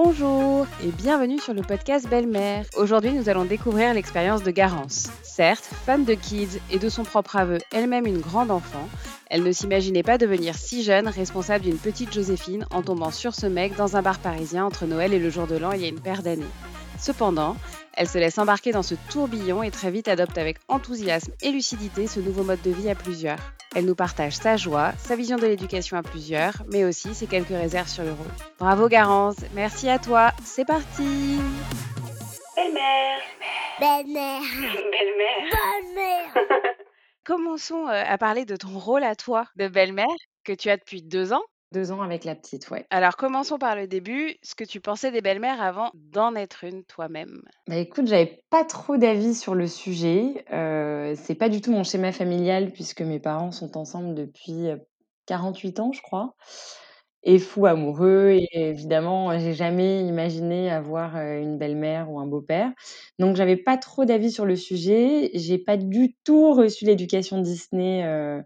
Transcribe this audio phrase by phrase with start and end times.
[0.00, 2.66] Bonjour et bienvenue sur le podcast Belle-Mère.
[2.76, 5.08] Aujourd'hui, nous allons découvrir l'expérience de Garance.
[5.24, 8.88] Certes, fan de kids et de son propre aveu, elle-même une grande enfant,
[9.28, 13.46] elle ne s'imaginait pas devenir si jeune responsable d'une petite Joséphine en tombant sur ce
[13.46, 15.88] mec dans un bar parisien entre Noël et le jour de l'an il y a
[15.88, 16.44] une paire d'années.
[17.00, 17.56] Cependant,
[17.98, 22.06] elle se laisse embarquer dans ce tourbillon et très vite adopte avec enthousiasme et lucidité
[22.06, 23.38] ce nouveau mode de vie à plusieurs.
[23.74, 27.48] Elle nous partage sa joie, sa vision de l'éducation à plusieurs, mais aussi ses quelques
[27.48, 28.30] réserves sur le rôle.
[28.60, 31.38] Bravo Garance, merci à toi, c'est parti
[32.54, 33.18] Belle-mère
[33.80, 34.42] Belle-mère.
[34.42, 36.44] Belle-mère Belle-mère.
[37.24, 40.06] Commençons euh, à parler de ton rôle à toi de belle-mère
[40.44, 41.42] que tu as depuis deux ans.
[41.72, 42.86] Deux ans avec la petite, ouais.
[42.90, 46.82] Alors commençons par le début, ce que tu pensais des belles-mères avant d'en être une
[46.84, 47.42] toi-même?
[47.66, 50.46] Bah écoute, j'avais pas trop d'avis sur le sujet.
[50.50, 54.76] Euh, c'est pas du tout mon schéma familial puisque mes parents sont ensemble depuis euh,
[55.26, 56.34] 48 ans, je crois.
[57.24, 62.70] Et fou amoureux et évidemment, j'ai jamais imaginé avoir, heu, une belle-mère ou un beau-père.
[63.18, 65.30] Donc j'avais pas trop d'avis sur le sujet.
[65.34, 68.42] J'ai pas du tout reçu l'éducation Disney, heu,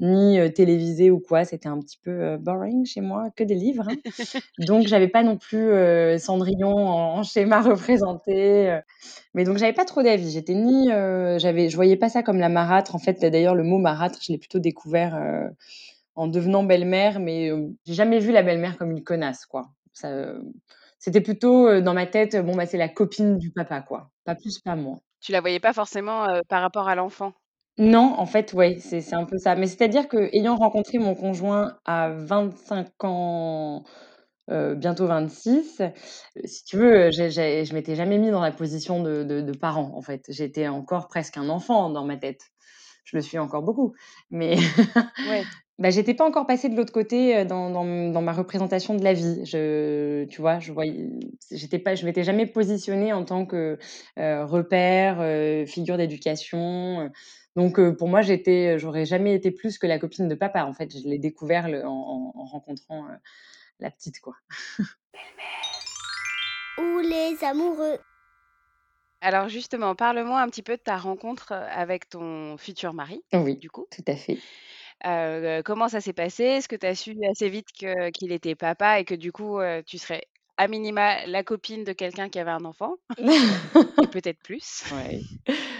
[0.00, 1.44] ni, télévisée ou quoi.
[1.44, 3.98] C'était un petit peu, boring chez moi, que des livres, hein.
[4.58, 5.70] Donc j'avais pas non plus,
[6.18, 8.78] Cendrillon en en schéma représenté,
[9.34, 10.30] mais donc j'avais pas trop d'avis.
[10.32, 10.88] J'étais ni,
[11.38, 12.94] j'avais je voyais pas ça comme la marâtre.
[12.96, 15.16] En fait, d'ailleurs, le mot marâtre, je l'ai plutôt découvert,
[16.18, 19.70] en devenant belle-mère, mais heu, j'ai jamais vu la belle-mère comme une connasse, quoi.
[19.92, 20.42] Ça, heu,
[20.98, 24.10] c'était plutôt, heu, dans ma tête, bon, bah, c'est la copine du papa, quoi.
[24.24, 25.00] Pas plus, pas moins.
[25.20, 27.32] Tu la voyais pas forcément euh, par rapport à l'enfant?
[27.78, 29.54] Non, en fait, ouais, c'est c'est un peu ça.
[29.54, 33.84] Mais c'est-à-dire qu'ayant rencontré mon conjoint à 25 ans,
[34.48, 35.90] bientôt 26, heu,
[36.44, 39.52] si tu veux, j'ai j'ai je m'étais jamais mis dans la position de de de
[39.58, 40.24] parent, en fait.
[40.28, 42.40] J'étais encore presque un enfant dans ma tête.
[43.04, 43.94] Je le suis encore beaucoup,
[44.30, 44.56] mais
[45.22, 45.48] Ouais.
[45.78, 48.96] Bah, j'étais pas encore passée de l'autre côté, heu, dans dans m dans ma représentation
[48.96, 49.44] de la vie.
[49.46, 50.58] Je tu vois?
[50.58, 51.08] Je voyais
[51.52, 53.78] j'étais pas je m'étais jamais positionnée en tant que,
[54.18, 57.10] heu, repère, heu, figure d'éducation, heu,
[57.54, 60.72] donc heu, pour moi, j'étais, j'aurais jamais été plus que la copine de papa, en
[60.74, 60.90] fait.
[60.96, 63.16] Je l'ai découvert le en en en rencontrant, heu,
[63.80, 64.34] la petite, quoi.
[66.78, 67.98] Ou les amoureux.
[69.20, 73.56] Alors justement, parle-moi un petit peu de ta rencontre euh, avec ton futur mari, Oui,
[73.56, 73.86] du coup.
[73.90, 74.42] tout à fait.
[75.04, 76.44] Heu, comment ça s'est passé?
[76.44, 79.60] Est-ce que tu as su assez vite que qu'il était papa et que du coup,
[79.60, 80.22] heu, tu serais
[80.56, 82.96] à minima la copine de quelqu'un qui avait un enfant?
[84.00, 84.84] Et peut-être plus?
[84.90, 85.26] Ouais.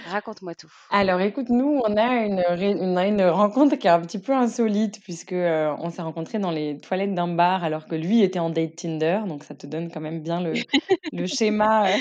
[0.05, 0.71] Raconte-moi tout.
[0.91, 4.19] Alors écoute, nous, on a une ré on a une rencontre qui est un petit
[4.19, 8.21] peu insolite puisque, heu, on s'est rencontrés dans les toilettes d'un bar alors que lui
[8.23, 10.65] était en date Tinder, donc ça te donne quand même bien le
[11.11, 11.99] le schéma, heu,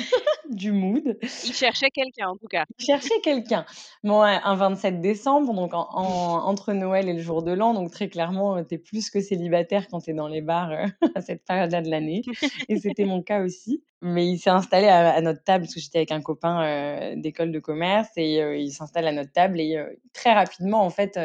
[0.50, 1.18] du mood.
[1.42, 2.64] Il cherchait quelqu'un en tout cas.
[2.78, 3.64] Il cherchait quelqu'un.
[4.04, 7.74] Bon, un un 27 décembre, donc en en entre Noël et le jour de l'an,
[7.74, 10.70] donc très clairement, heu, tu es plus que célibataire quand tu es dans les bars,
[10.72, 10.84] heu,
[11.16, 12.26] à cette période-là de l'année
[12.68, 13.82] et c'était mon cas aussi.
[14.00, 17.16] Mais il s'est installé à à notre table parce que j'étais avec un copain, heu,
[17.20, 19.76] d'école de commerce et il s'installe à notre table et
[20.12, 21.18] très rapidement, en fait,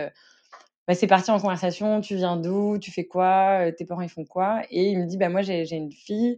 [0.87, 2.77] bah, c'est parti en conversation: «Tu viens d'où?
[2.79, 3.71] Tu fais quoi?
[3.77, 6.37] Tes parents, ils font quoi?» et il me dit: «Bah, moi, j'ai une fille,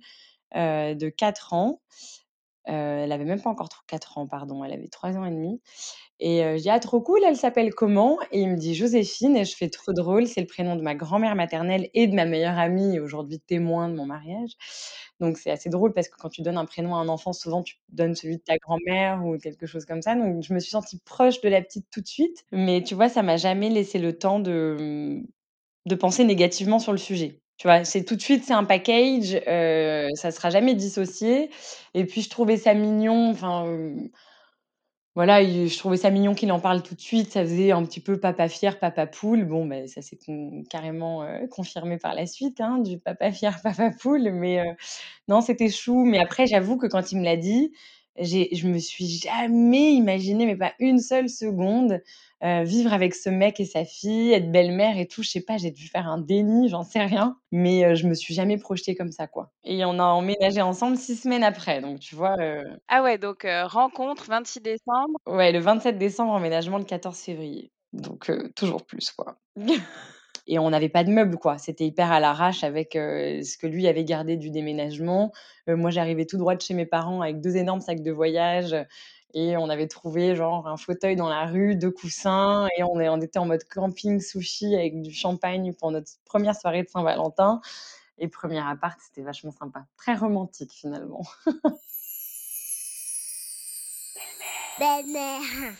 [0.55, 1.81] de 4 ans».
[2.67, 5.31] Heu, elle avait même pas encore tr 4 ans, pardon, elle avait 3 ans et
[5.31, 5.61] demi
[6.21, 9.37] et heu, je dis: «Ah trop cool, elle s'appelle comment?» et il me dit: «Joséphine»
[9.37, 12.25] et je fais: «Trop drôle, c'est le prénom de ma grand-mère maternelle et de ma
[12.25, 14.51] meilleure amie aujourd'hui témoin de mon mariage».
[15.21, 17.63] Donc c'est assez drôle parce que quand tu donnes un prénom à un enfant, souvent
[17.63, 20.15] tu donnes celui de ta grand-mère ou quelque chose comme ça.
[20.15, 23.09] Donc je me suis sentie proche de la petite tout de suite, mais tu vois,
[23.09, 25.27] ça m'a jamais laissé le temps de, mmh,
[25.89, 27.41] de penser négativement sur le sujet.
[27.57, 27.85] Tu vois?
[27.85, 31.49] C'est tout de suite, c'est un package, heu, ça sera jamais dissocié
[31.93, 34.09] et puis je trouvais ça mignon, enfin, hem,
[35.15, 37.31] voilà, il je trouvais ça mignon qu'il en parle tout de suite.
[37.31, 39.45] Ça faisait un petit peu papa fier, papa poule.
[39.45, 40.17] Bon, beh, ça s'est
[40.69, 44.73] carrément, heu, confirmé par la suite, hein, du papa fier, papa poule, mais heu,
[45.29, 46.05] non, c'était chou.
[46.05, 47.73] Mais après, j'avoue que quand il me l'a dit,
[48.17, 52.01] je me suis jamais imaginé, mais pas une seule seconde,
[52.43, 55.23] heu, vivre avec ce mec et sa fille, être belle-mère et tout.
[55.23, 58.13] Je sais pas, j'ai dû faire un déni, j'en sais rien, mais heu, je me
[58.13, 61.99] suis jamais projetée comme ça, quoi et on a emménagé ensemble 6 semaines après, donc
[61.99, 65.17] tu vois, heu Ah ouais, donc heu, rencontre 26 décembre.
[65.27, 67.71] Ouais, le 27 décembre, emménagement le 14 février.
[67.93, 69.37] Donc toujours plus, quoi.
[70.47, 71.57] Et on n'avait pas de meubles, quoi.
[71.57, 75.31] C'était hyper à l'arrache avec, heu, ce que lui avait gardé du déménagement.
[75.69, 78.75] Heu, moi, j'arrivais tout droit de chez mes parents avec 2 énormes sacs de voyage,
[79.33, 83.37] et on avait trouvé genre un fauteuil dans la rue, 2 coussins et on était
[83.39, 87.59] en mode camping sushi avec du champagne pour notre première soirée de Saint-Valentin
[88.19, 89.85] et premier appart, c'était vachement sympa.
[89.97, 91.23] Très romantique finalement.
[94.79, 95.75] Belle-mère.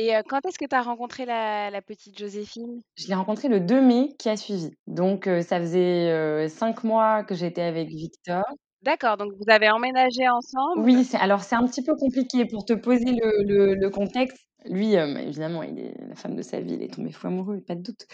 [0.00, 2.82] Et quand est-ce que tu as rencontré la la petite Joséphine?
[2.96, 4.70] Je l'ai rencontrée le 2 mai qui a suivi.
[4.86, 8.44] Donc ça faisait, heu, 5 mois que j'étais avec Victor.
[8.82, 10.84] D'accord, donc vous avez emménagé ensemble?
[10.84, 14.38] Oui, c'est alors c'est un petit peu compliqué pour te poser le le le contexte.
[14.66, 17.74] Lui, évidemment, il est la femme de sa vie, il est tombé fou amoureux, pas
[17.76, 18.06] de doute.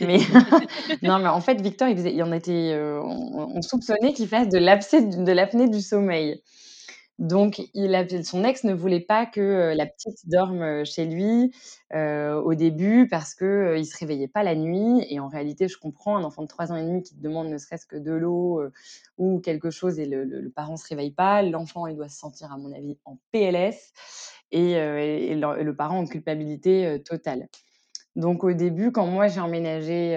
[0.00, 0.18] Mais
[1.02, 4.48] non, mais en fait, Victor, il faisait il en était, on on soupçonnait qu'il fasse
[4.48, 6.42] de l'abcès de l'apnée du sommeil.
[7.22, 7.62] Donc
[8.24, 9.40] son ex ne voulait pas que,
[9.72, 11.52] heu, la petite dorme, heu, chez lui,
[11.94, 15.68] heu, au début parce que, heu, il se réveillait pas la nuit et en réalité,
[15.68, 18.12] je comprends un enfant de 3 ans et demi qui demande ne serait-ce que de
[18.12, 18.60] l'eau,
[19.18, 21.42] ou quelque chose et le parent se réveille pas.
[21.42, 23.92] L'enfant, il doit se sentir, à mon avis, en PLS
[24.50, 24.74] et
[25.36, 27.48] le parent en culpabilité, totale.
[28.14, 30.16] Donc au début, quand moi j'ai emménagé,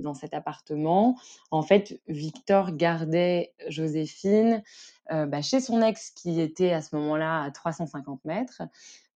[0.00, 1.18] dans cet appartement,
[1.50, 4.62] en fait, Victor gardait Joséphine,
[5.10, 8.62] bah, chez son ex qui était à ce moment-là à 350 mètres.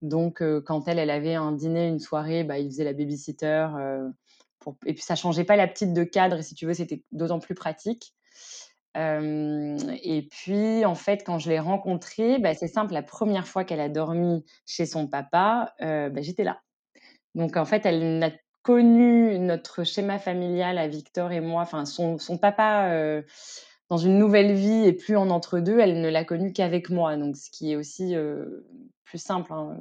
[0.03, 3.69] Donc quand elle, elle avait un dîner, une soirée, bah, il faisait la baby-sitter,
[4.59, 7.39] pour et puis ça changeait pas la petite de cadre, si tu veux, c'était d'autant
[7.39, 8.13] plus pratique.
[8.95, 13.81] Et puis en fait, quand je l'ai rencontrée, bah, c'est simple, la première fois qu'elle
[13.81, 16.61] a dormi chez son papa, bah, j'étais là.
[17.37, 18.33] Donc en fait, elle n'a
[18.65, 23.27] connu notre schéma familial à Victor et moi, enfin son son papa, heu,
[23.91, 27.37] dans une nouvelle vie et plus en entre-deux, elle ne l'a connu qu'avec moi, donc
[27.37, 28.67] ce qui est aussi, heu,
[29.05, 29.79] plus simple, hein,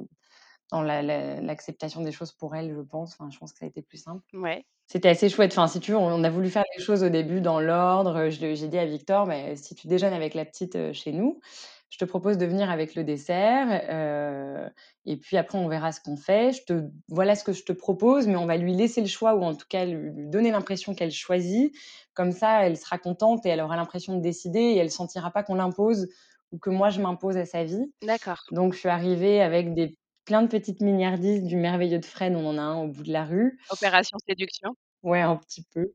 [0.72, 3.14] dans la la l'acceptation des choses pour elle, je pense.
[3.14, 4.22] Enfin, je pense que ça a été plus simple.
[4.32, 5.52] Ouais, C'était assez chouette.
[5.52, 8.28] Enfin, si tu veux, on on a voulu faire les choses au début dans l'ordre.
[8.30, 11.40] J'ai dit à Victor: «Mais si tu déjeunes avec la petite, heu, chez nous,
[11.88, 14.70] je te propose de venir avec le dessert, heu
[15.04, 16.52] et puis après on verra ce qu'on fait.
[16.52, 19.34] Je te voilà ce que je te propose, mais on va lui laisser le choix
[19.34, 21.74] ou en tout cas lui donner l'impression qu'elle choisit.
[22.14, 25.42] Comme ça, elle sera contente et elle aura l'impression de décider et elle sentira pas
[25.42, 26.08] qu'on l'impose
[26.52, 27.92] ou que moi je m'impose à sa vie».
[28.02, 28.42] d'accord.
[28.50, 32.46] Donc je suis arrivée avec des plein de petites mignardises du Merveilleux de Fred, on
[32.46, 33.58] en a un au bout de la rue.
[33.70, 34.74] Opération séduction.
[35.02, 35.94] Ouais, un petit peu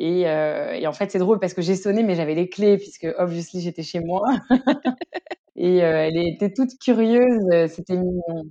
[0.00, 2.78] et heu et en fait, c'est drôle parce que j'ai sonné, mais j'avais les clés
[2.78, 4.22] puisque obviously j'étais chez moi
[5.56, 8.44] et heu, elle était toute curieuse, heu, c'était mignon.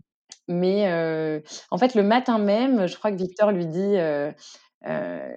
[0.50, 0.88] Mais
[1.72, 3.96] en fait, le matin même, je crois que Victor lui dit,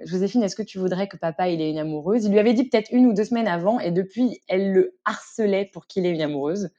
[0.06, 2.68] «Joséphine, est-ce que tu voudrais que papa, il ait une amoureuse?» il lui avait dit
[2.68, 6.22] peut-être 1 ou 2 semaines avant et depuis, elle le harcelait pour qu'il ait une
[6.22, 6.70] amoureuse.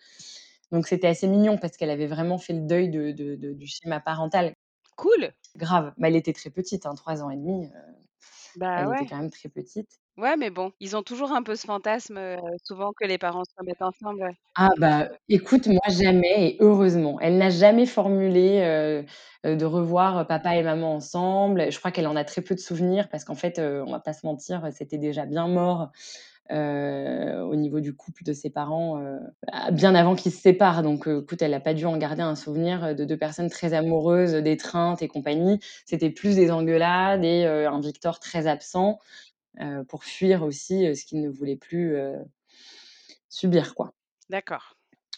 [0.71, 3.67] Donc c'était assez mignon parce qu'elle avait vraiment fait le deuil de de de du
[3.67, 4.55] schéma parental.
[4.97, 5.31] Cool!
[5.57, 7.69] Grave, bah, elle était très petite, hein, 3 ans et demi,
[8.55, 9.07] Bah, elle était ouais.
[9.07, 9.99] quand même très petite.
[10.17, 13.43] Ouais, mais bon, ils ont toujours un peu ce fantasme, heu, souvent que les parents
[13.45, 14.37] se remettent ensemble, ouais.
[14.55, 17.19] Ah bah, écoute, moi jamais et heureusement.
[17.19, 19.03] Elle n'a jamais formulé, heu
[19.49, 21.71] heu, de revoir, papa et maman ensemble.
[21.71, 23.99] Je crois qu'elle en a très peu de souvenirs parce qu'en fait, heu, on va
[23.99, 25.89] pas se mentir, c'était déjà bien mort,
[26.51, 29.19] au niveau du couple de ses parents, heu,
[29.51, 30.83] a bien avant qu'ils se séparent.
[30.83, 33.73] Donc, heu, écoute, elle a pas dû en garder un souvenir, de 2 personnes très
[33.73, 35.59] amoureuses, d'étreinte et compagnie.
[35.85, 38.99] C'était plus des engueulades et un Victor très absent,
[39.89, 41.97] pour fuir aussi, ce qu'il ne voulait plus,
[43.29, 43.93] subir, quoi.
[44.29, 44.75] D'accord.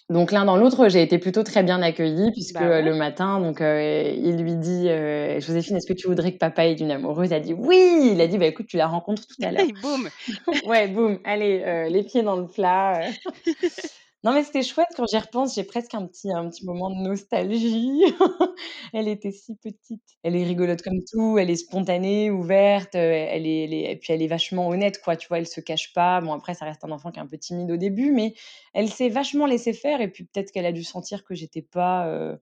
[0.10, 2.92] Donc l'un dans l'autre, j'ai été plutôt très bien accueillie puisque, Bah, ouais.
[2.92, 6.66] le matin donc, heu, il lui dit, heu: «Joséphine, est-ce que tu voudrais que papa
[6.68, 9.25] ait une amoureuse?» elle a dit: «Oui!» il a dit: «Bah, écoute, tu la rencontres
[9.25, 9.66] tout à l'heure».
[9.66, 10.12] Et boum!
[10.63, 13.13] Ouais, boum, allez, heu, les pieds dans le plat.
[14.25, 16.95] Non, mais c'était chouette quand j'y repense, j'ai presque un petit un petit moment de
[16.95, 18.01] nostalgie.
[18.94, 20.01] Elle était si petite.
[20.24, 24.13] Elle est rigolote comme tout, elle est spontanée, ouverte, heu, elle est elle et puis
[24.13, 25.38] elle est vachement honnête, quoi, tu vois?
[25.38, 26.22] Elle se cache pas.
[26.22, 28.34] Bon, après, ça reste un enfant qui est un peu timide au début, mais
[28.74, 32.08] elle s'est vachement laissée faire et puis peut-être qu'elle a dû sentir que j'étais pas,
[32.10, 32.39] heu,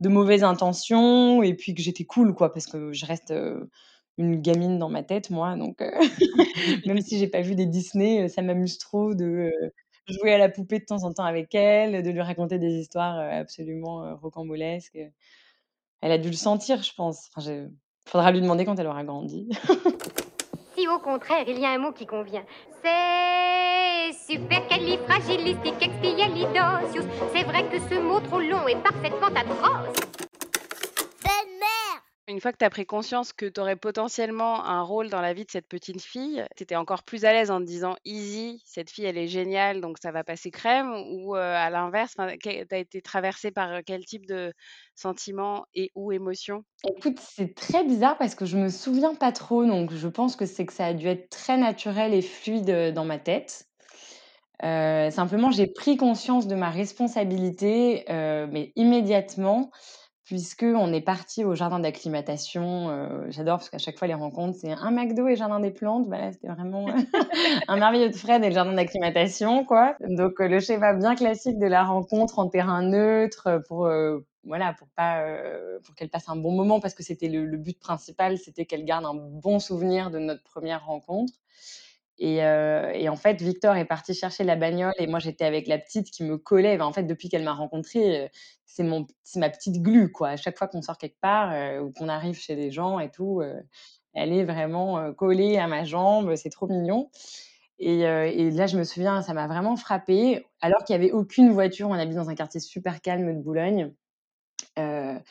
[0.00, 3.70] de mauvaises intentions et puis que j'étais cool, quoi, parce que je reste, heu,
[4.18, 5.80] une gamine dans ma tête, moi, donc
[6.86, 9.50] même si j'ai pas vu des Disney, ça m'amuse trop de,
[10.08, 13.18] jouer à la poupée de temps en temps avec elle, de lui raconter des histoires,
[13.18, 14.98] heu, absolument, heu, rocambolesques,
[16.00, 17.30] elle a dû le sentir, je pense.
[18.06, 19.48] Faudra lui demander quand elle aura grandi.
[20.76, 22.44] Si au contraire il y a un mot qui convient,
[22.82, 27.06] c'est supercalifragilisticexpialidocious.
[27.32, 29.96] C'est vrai que ce mot trop long est parfaitement atroce.
[32.26, 35.34] Une fois que tu as pris conscience que tu aurais potentiellement un rôle dans la
[35.34, 38.62] vie de cette petite fille, tu étais encore plus à l'aise en te disant: «Easy,
[38.64, 42.78] cette fille, elle est géniale, donc ça va passer crème» ou, à l'inverse, tu as
[42.78, 44.54] été traversée par, quel type de
[44.94, 46.64] sentiments et ou émotions?
[46.88, 50.46] Écoute, c'est très bizarre parce que je me souviens pas trop, donc je pense que
[50.46, 53.66] c'est que ça a dû être très naturel et fluide, dans ma tête.
[54.62, 59.70] Simplement, j'ai pris conscience de ma responsabilité, mais immédiatement,
[60.24, 64.72] puisqu'on est partis au jardin d'acclimatation, heu, j'adore parce qu'à chaque fois les rencontres, c'est
[64.72, 66.08] un McDo et jardin des plantes.
[66.08, 66.86] Bah, c'était vraiment
[67.68, 69.96] un merveilleux de Fred et le jardin d'acclimatation, quoi.
[70.00, 74.74] Donc, heu, le schéma bien classique de la rencontre en terrain neutre, pour, heu, voilà,
[74.74, 75.24] pour pas,
[75.84, 79.04] pour qu'elle passe un bon moment parce que c'était le but principal, c'était qu'elle garde
[79.04, 81.32] un bon souvenir de notre première rencontre
[82.18, 86.10] et en fait, Victor est parti chercher la bagnole et moi, j'étais avec la petite
[86.10, 86.80] qui me collait.
[86.80, 88.30] En fait, depuis qu'elle m'a rencontrée,
[88.66, 90.30] c'est mon c'est ma petite glu, quoi.
[90.30, 93.42] À chaque fois qu'on sort quelque part, ou qu'on arrive chez des gens et tout,
[94.14, 97.10] elle est vraiment, collée à ma jambe, c'est trop mignon
[97.80, 98.02] et
[98.52, 100.46] là, je me souviens, ça m'a vraiment frappée.
[100.60, 103.92] Alors qu'il y avait aucune voiture, on habite dans un quartier super calme de Boulogne,
[104.76, 105.22] elle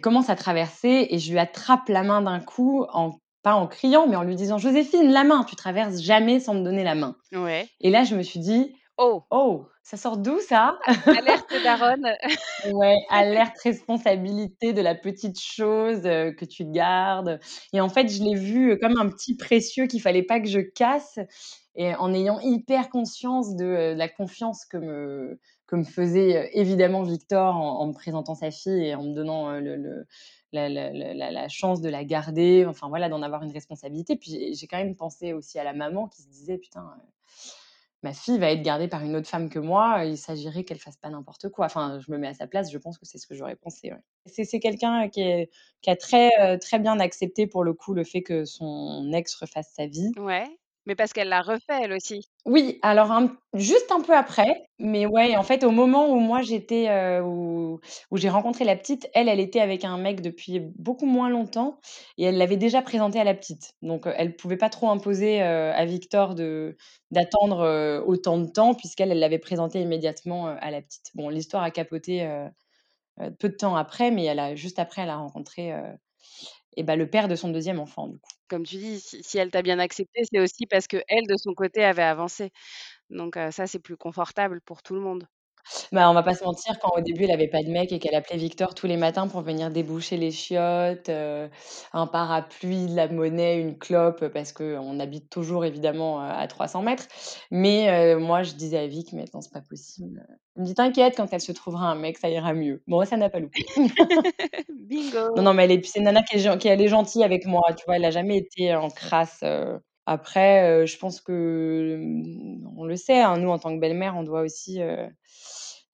[0.00, 4.06] commence à traverser et je lui attrape la main d'un coup en pas en criant,
[4.06, 5.44] mais en lui disant: «Joséphine, la main!
[5.44, 7.70] Tu traverses jamais sans me donner la main» Ouais.
[7.80, 9.24] et là, je me suis dit: Oh!
[9.30, 10.78] «Oh, ça sort d'où ça?»
[11.12, 12.06] Alerte daronne.
[12.64, 17.40] Ouais, alerte responsabilité de la petite chose, heu, que tu gardes
[17.72, 20.48] et en fait, je l'ai vu, heu, comme un petit précieux qu'il fallait pas que
[20.48, 21.18] je casse
[21.76, 27.02] et en ayant hyper conscience de, heu, la confiance que me que me faisait, évidemment
[27.04, 30.06] Victor en en me présentant sa fille et en me donnant, le
[30.52, 34.16] la chance de la garder, enfin voilà, d'en avoir une responsabilité.
[34.16, 37.02] Puis j'ai quand même pensé aussi à la maman qui se disait: «Putain, heu,
[38.02, 40.96] ma fille va être gardée par une autre femme que moi, il s'agirait qu'elle fasse
[40.96, 41.66] pas n'importe quoi».
[41.66, 43.92] Enfin, je me mets à sa place, je pense que c'est ce que j'aurais pensé.
[44.26, 45.50] C'est quelqu'un qui est
[45.82, 49.34] qui a très, heu, très bien accepté pour le coup, le fait que son ex
[49.34, 50.16] refasse sa vie.
[50.16, 50.59] Ouais,
[50.90, 52.28] mais parce qu'elle l'a refait elle aussi?
[52.46, 53.12] Oui, alors
[53.54, 56.88] juste un peu après, mais ouais, en fait, au moment où moi j'étais,
[57.20, 57.78] où
[58.12, 61.78] j'ai rencontré la petite, elle, elle était avec un mec depuis beaucoup moins longtemps
[62.18, 63.74] et elle l'avait déjà présenté à la petite.
[63.82, 66.76] Donc, elle pouvait pas trop imposer, à Victor de
[67.12, 71.10] d'attendre, autant de temps puisqu'elle, elle l'avait présenté immédiatement, à la petite.
[71.14, 72.28] Bon, l'histoire a capoté,
[73.38, 75.72] peu de temps après, mais elle a juste après, elle a rencontré,
[76.76, 78.30] et bah, le père de son deuxième enfant, du coup.
[78.50, 81.84] Comme tu dis, si elle t'a bien accepté, c'est aussi parce qu'elle, de son côté,
[81.84, 82.50] avait avancé.
[83.10, 85.26] Donc ça, c'est plus confortable pour tout le monde.
[85.92, 87.98] Bah, on va pas se mentir, quand au début elle avait pas de mec et
[87.98, 91.48] qu'elle appelait Victor tous les matins pour venir déboucher les chiottes, heu,
[91.92, 96.82] un parapluie, de la monnaie, une clope, parce qu'on habite toujours évidemment, heu, à 300
[96.82, 97.06] mètres.
[97.50, 100.34] Mais heu, moi je disais à Vic: «Mais attends, c'est pas possible, heu».
[100.56, 102.82] Il me dit: «T'inquiète, quand elle se trouvera un mec, ça ira mieux».
[102.86, 103.64] Bon, ça n'a pas loupé.
[105.36, 105.44] Non, Bingo!
[105.44, 107.24] non, mais elle est puis c'est une nana qui est gen qui elle est gentille
[107.24, 107.96] avec moi, tu vois?
[107.96, 109.80] Elle a jamais été en crasse, heu.
[110.10, 114.16] Après, heu, je pense que, mmh, on le sait, hein, nous en tant que belle-mère,
[114.16, 115.08] on doit aussi, heu,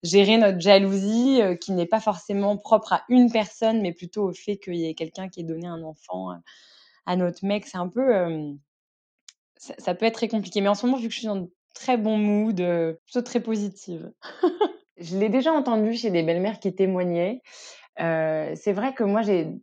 [0.03, 4.33] gérer notre jalousie, heu, qui n'est pas forcément propre à une personne, mais plutôt au
[4.33, 6.31] fait qu'il y ait quelqu'un qui ait donné un enfant,
[7.05, 7.67] à notre mec.
[7.67, 8.13] C'est un peu,
[9.77, 10.61] ça peut être très compliqué.
[10.61, 12.55] Mais en ce moment, vu que je suis dans très bon mood,
[13.05, 14.11] plutôt très positive.
[14.99, 17.41] Je l'ai déjà entendu chez des belles-mères qui témoignaient.
[17.99, 19.53] Heu, c'est vrai que moi j'ai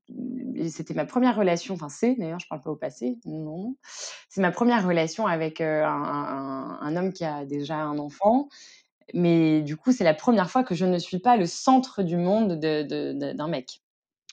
[0.68, 3.76] c'était ma première relation, enfin c'est d'ailleurs, je parle pas au passé, non.
[4.28, 7.98] C'est ma première relation avec, heu, un un un un homme qui a déjà un
[7.98, 8.48] enfant.
[9.14, 12.16] Mais du coup, c'est la première fois que je ne suis pas le centre du
[12.18, 13.82] monde de de de d'un mec.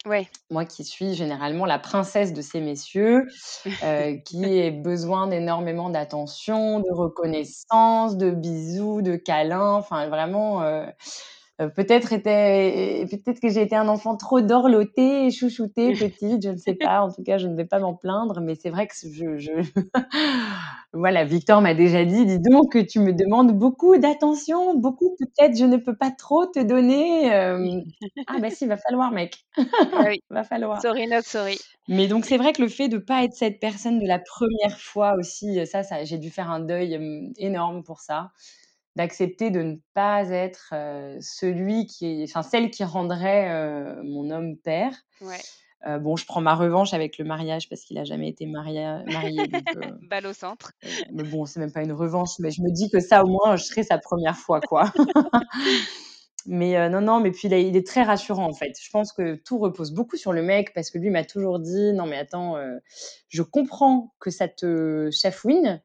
[0.06, 0.32] Ouais.
[0.50, 3.26] Moi qui suis généralement la princesse de ces messieurs,
[3.84, 10.62] heu, qui ai besoin d'énormément d'attention, de reconnaissance, de bisous, de câlins, enfin vraiment,
[11.70, 16.76] peut-être était peut-être que j'ai été un enfant trop dorloté chouchouté petite, je ne sais
[16.76, 17.02] pas.
[17.02, 19.52] En tout cas, je ne vais pas m'en plaindre, mais c'est vrai que je je
[20.94, 25.66] voilà, Victor m'a déjà dit: «Dis donc, tu me demandes beaucoup d'attention, beaucoup peut-être je
[25.66, 27.32] ne peux pas trop te donner».
[28.28, 30.20] Ah bah si, va falloir mec, Ah oui.
[30.30, 30.82] va falloir.
[30.82, 31.58] Sorry not sorry.
[31.88, 34.80] Mais donc c'est vrai que le fait de pas être cette personne de la première
[34.80, 38.32] fois aussi, ça ça j'ai dû faire un deuil, énorme pour ça.
[38.96, 40.74] D'accepter de ne pas être,
[41.22, 44.94] celui qui enfin celle qui rendrait, mon homme père.
[45.22, 45.40] Ouais.
[46.00, 49.48] Bon, je prends ma revanche avec le mariage parce qu'il a jamais été maria marié
[49.48, 49.64] donc
[50.10, 50.74] Balle au centre.
[50.84, 53.28] heu, mais bon, c'est même pas une revanche, mais je me dis que ça au
[53.28, 54.92] moins je serai sa première fois, quoi.
[56.48, 58.72] Mais non, non, mais puis il est il est très rassurant, en fait.
[58.82, 61.94] Je pense que tout repose beaucoup sur le mec parce que lui m'a toujours dit:
[61.94, 62.56] «Non mais attends,
[63.30, 65.82] je comprends que ça te chafouine.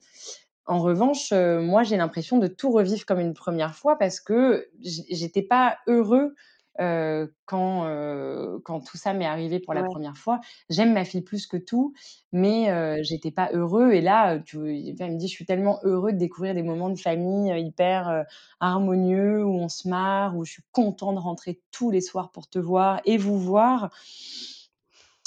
[0.66, 4.68] En revanche, heu, moi j'ai l'impression de tout revivre comme une première fois parce que
[4.82, 6.34] j'étais pas heureux,
[6.80, 9.84] heu, quand, heu, quand tout ça m'est arrivé pour la Ouais.
[9.84, 10.40] première fois.
[10.68, 11.92] J'aime ma fille plus que tout,
[12.32, 16.12] mais heu, j'étais pas heureux et là, tu il me dit: «Je suis tellement heureux
[16.12, 18.24] de découvrir des moments de famille, hyper,
[18.58, 22.48] harmonieux, où on se marre, où je suis content de rentrer tous les soirs pour
[22.48, 23.90] te voir et vous voir».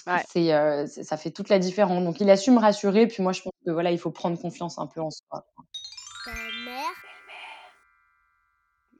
[0.10, 0.24] Ouais.
[0.28, 2.04] C'est, ça fait toute la différence.
[2.04, 4.40] Donc il a su me rassurer, puis moi je pense que voilà, il faut prendre
[4.40, 5.66] confiance un peu en soi, quoi.
[6.26, 6.96] Belle-mère.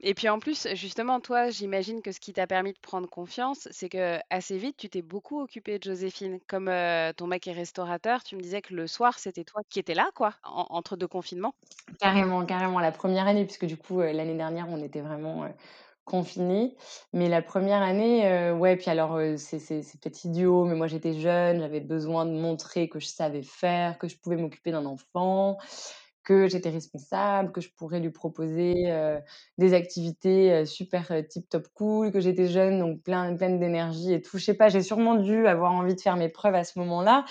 [0.02, 3.68] Et puis en plus, justement, toi, j'imagine que ce qui t'a permis de prendre confiance,
[3.70, 6.38] c'est qu'assez vite, tu t'es beaucoup occupée de Joséphine.
[6.48, 9.78] Comme, heu, ton mec est restaurateur, tu me disais que le soir, c'était toi qui
[9.78, 11.54] étais là, quoi, en entre 2 confinements?
[12.00, 15.44] Carrément, carrément, la première année, puisque du coup, heu, l'année dernière, on était vraiment,
[17.12, 21.18] Mais la première année, heu, ouais, puis alors, c'est c'est peut-être idiot, mais moi j'étais
[21.18, 25.58] jeune, j'avais besoin de montrer que je savais faire, que je pouvais m'occuper d'un enfant,
[26.24, 28.92] que j'étais responsable, que je pourrais lui proposer,
[29.58, 34.38] des activités, super, tip top cool, que j'étais jeune, donc plein pleine d'énergie et tout.
[34.38, 37.24] Je sais pas, j'ai sûrement dû avoir envie de faire mes preuves à ce moment-là.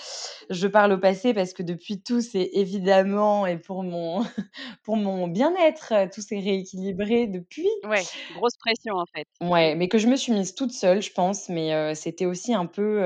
[0.50, 4.20] Je parle au passé parce que depuis tout s'est évidemment et pour mon
[4.82, 7.68] pour mon bien-être, tout s'est rééquilibré depuis.
[7.84, 8.02] Ouais,
[8.34, 9.26] grosse pression en fait.
[9.40, 12.66] Ouais, mais que je me suis mise toute seule, je pense, mais c'était aussi un
[12.66, 13.02] peu,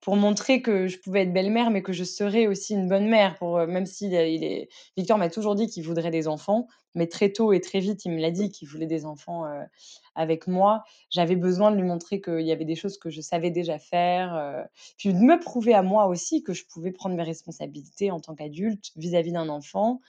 [0.00, 3.36] pour montrer que je pouvais être belle-mère, mais que je serais aussi une bonne mère
[3.36, 7.06] pour, heu, même est il est Victor m'a toujours dit qu'il voudrait des enfants, mais
[7.06, 9.62] très tôt et très vite, il me l'a dit qu'il voulait des enfants, heu,
[10.14, 10.82] avec moi.
[11.10, 14.34] J'avais besoin de lui montrer qu'il y avait des choses que je savais déjà faire,
[14.36, 14.64] heu,
[14.98, 18.34] puis de me prouver à moi aussi que je pouvais prendre mes responsabilités en tant
[18.34, 20.00] qu'adulte vis-à-vis d'un enfant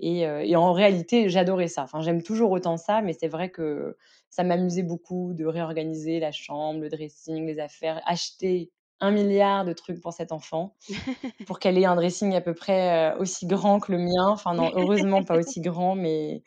[0.00, 1.84] et et en réalité, j'adorais ça.
[1.84, 3.96] Enfin, j'aime toujours autant ça, mais c'est vrai que
[4.30, 9.72] ça m'amusait beaucoup de réorganiser la chambre, le dressing, les affaires, acheter un milliard de
[9.72, 10.76] trucs pour cet enfant,
[11.46, 14.28] pour qu'elle ait un dressing à peu près, heu, aussi grand que le mien.
[14.30, 16.42] Enfin non, heureusement pas aussi grand, mais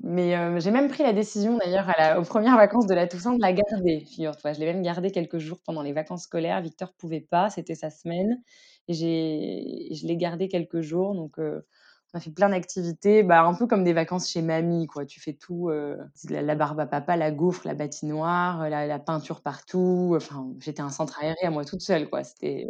[0.00, 1.86] mais heu, j'ai même pris la décision d'ailleurs
[2.18, 4.52] aux premières vacances de la Toussaint de la garder, figure-toi.
[4.52, 6.60] Je l'ai même gardée quelques jours pendant les vacances scolaires.
[6.62, 8.40] Victor pouvait pas, c'était sa semaine
[8.88, 11.66] et j'ai je l'ai gardé quelques jours donc heu,
[12.14, 15.06] on a fait plein d'activités, bah, un peu comme des vacances chez mamie, quoi.
[15.06, 15.98] Tu fais tout, heu,
[16.30, 20.90] la barbe à papa, la gaufre, la patinoire, la la peinture partout, enfin, j'étais un
[20.90, 22.24] centre aéré à moi toute seule, quoi.
[22.24, 22.66] C'était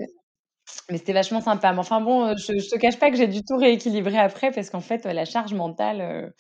[0.91, 1.73] mais c'était vachement sympa.
[1.75, 4.53] Mais enfin bon, heu, je je te cache pas que j'ai dû tout rééquilibrer après
[4.53, 6.33] parce qu'en fait, la charge mentale, heu,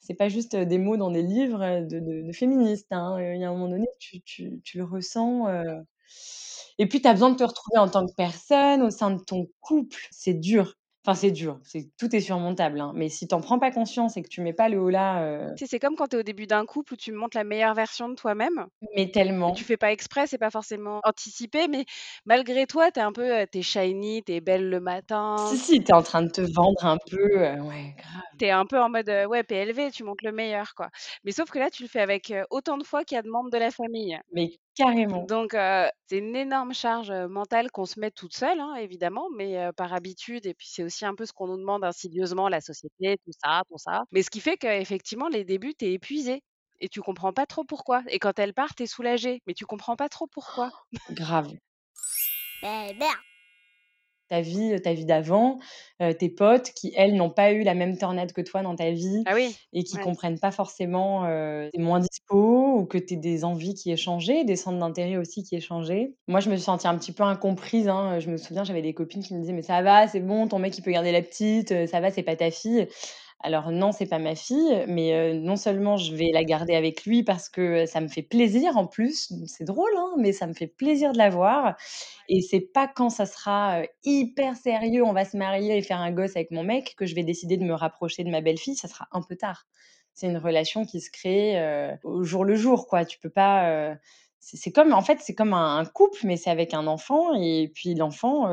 [0.00, 3.16] c'est pas juste, des mots dans des livres, de de féministes, hein.
[3.20, 4.22] Il y a un moment donné, tu
[4.78, 5.46] le ressens,
[6.78, 9.22] et puis tu as besoin de te retrouver en tant que personne au sein de
[9.24, 9.98] ton couple.
[10.12, 10.74] C'est dur.
[11.08, 14.16] Enfin, c'est dur, c'est tout est surmontable, hein, mais si tu en prends pas conscience
[14.18, 16.22] et que tu mets pas le heu Tu sais, c'est comme quand tu es au
[16.22, 19.10] début d'un couple où tu montres la meilleure version de toi-même mais
[19.46, 19.64] et tu tellement.
[19.64, 21.86] fais pas exprès, c'est pas forcément anticipé, mais
[22.26, 24.80] malgré toi, tu es un peu, heu, tu es shiny, tu es belle le
[25.36, 28.22] Si, matin, si, tu es en train de te vendre un peu, heu, ouais, grave,
[28.38, 30.90] tu es un peu en mode, heu, ouais, PLV, tu montres le meilleur, quoi.
[31.24, 33.22] Mais sauf que là, tu le fais avec, heu, autant de fois qu'il y a
[33.22, 34.18] de membres de la famille.
[34.32, 35.28] mais carrément.
[35.28, 39.28] Donc heu, c'est une énorme charge, heu, mentale qu'on se met toute seule, hein, évidemment,
[39.36, 42.48] mais heu, par habitude et puis c'est aussi un peu ce qu'on nous demande insidieusement,
[42.48, 44.04] la société, tout ça, tout ça.
[44.12, 46.42] Mais ce qui fait qu'effectivement, les débuts, tu es épuisée
[46.80, 49.66] et tu comprends pas trop pourquoi et quand elle part, tu es soulagée, mais tu
[49.66, 50.70] comprends pas trop pourquoi.
[51.10, 51.58] Grave.
[54.28, 55.58] Ta vie, ta vie d'avant,
[56.18, 59.24] tes potes qui, elles, n'ont pas eu la même tornade que toi dans ta vie
[59.24, 60.08] Ah oui, et qui ouais.
[60.08, 63.90] comprennent pas forcément, heu, tu es moins dispo ou que tu aies des envies qui
[63.90, 66.14] aient changé, des centres d'intérêt aussi qui aient changé.
[66.28, 68.92] Moi, je me suis sentie un petit peu incomprise, hein, je me souviens, j'avais des
[68.94, 71.22] copines qui me disaient: «Mais ça va, c'est bon, ton mec, il peut garder la
[71.22, 72.86] petite, ça va, c'est pas ta fille».
[73.40, 77.22] Alors non, c'est pas ma fille, mais non seulement je vais la garder avec lui
[77.22, 80.66] parce que, ça me fait plaisir en plus, c'est drôle, hein, mais ça me fait
[80.66, 81.76] plaisir de la voir
[82.28, 86.10] et c'est pas quand ça sera, hyper sérieux, on va se marier et faire un
[86.10, 88.88] gosse avec mon mec que je vais décider de me rapprocher de ma belle-fille, ça
[88.88, 89.66] sera un peu tard.
[90.14, 93.04] C'est une relation qui se crée, au jour le jour, quoi.
[93.04, 93.96] Tu peux pas,
[94.40, 97.94] c'est comme en fait, c'est comme un couple, mais c'est avec un enfant et puis
[97.94, 98.52] l'enfant,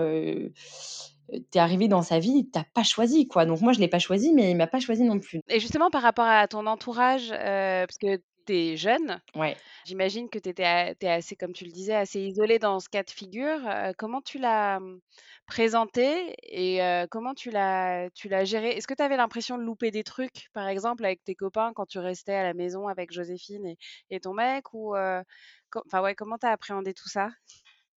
[1.34, 3.46] heu, tu es arrivé dans sa vie, tu as pas choisi, quoi.
[3.46, 5.42] Donc moi, je l'ai pas choisi, mais il m'a pas choisi non plus.
[5.48, 9.64] Et justement par rapport à ton entourage, parce que tu es jeune, Ouais.
[9.86, 10.66] j'imagine que tu étais
[11.08, 13.60] assez, comme tu le disais, assez isolée dans ce cas de figure.
[13.98, 15.00] Comment tu l'as, mmh,
[15.48, 16.80] présenté et
[17.12, 18.72] comment tu l'as tu l'as géré?
[18.72, 21.86] Est-ce que tu avais l'impression de louper des trucs, par exemple, avec tes copains quand
[21.88, 23.78] tu restais à la maison avec Joséphine et
[24.12, 27.30] et ton mec ou enfin, ouais, comment tu as appréhendé tout ça?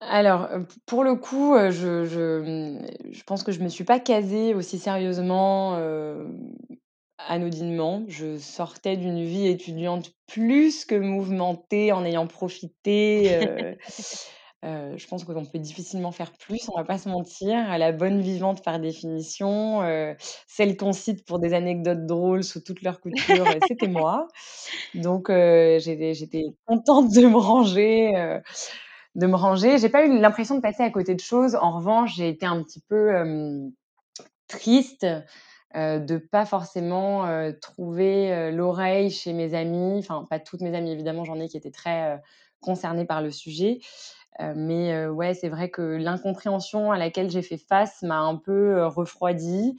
[0.01, 3.69] Alors, heu, p pour le coup, heu, je je, mmh, je pense que je me
[3.69, 6.53] suis pas casée aussi sérieusement, hem,
[7.19, 8.05] anodinement.
[8.09, 13.77] Je sortais d'une vie étudiante plus que mouvementée en ayant profité, heu
[14.65, 17.77] heu, je pense qu'on peut difficilement faire plus, on va pas se mentir.
[17.79, 20.17] La bonne vivante par définition, heu,
[20.49, 24.29] celle qu'on cite pour des anecdotes drôles sous toutes leurs coutures, heu, c'était moi.
[24.95, 28.43] Donc heu, j'étais j'étais contente de me ranger, heu
[29.19, 29.77] de me ranger.
[29.79, 31.57] J'ai pas eu l'impression de passer à côté de choses.
[31.57, 33.13] En revanche, j'ai été un petit peu,
[34.47, 35.07] triste,
[35.77, 37.27] heu, de pas forcément,
[37.61, 39.99] trouver, l'oreille chez mes amis.
[39.99, 42.19] Enfin, pas toutes mes amies évidemment, j'en ai qui étaient très,
[42.61, 43.81] concernées par le sujet.
[44.55, 49.77] Mais ouais, c'est vrai que l'incompréhension à laquelle j'ai fait face m'a un peu, refroidie,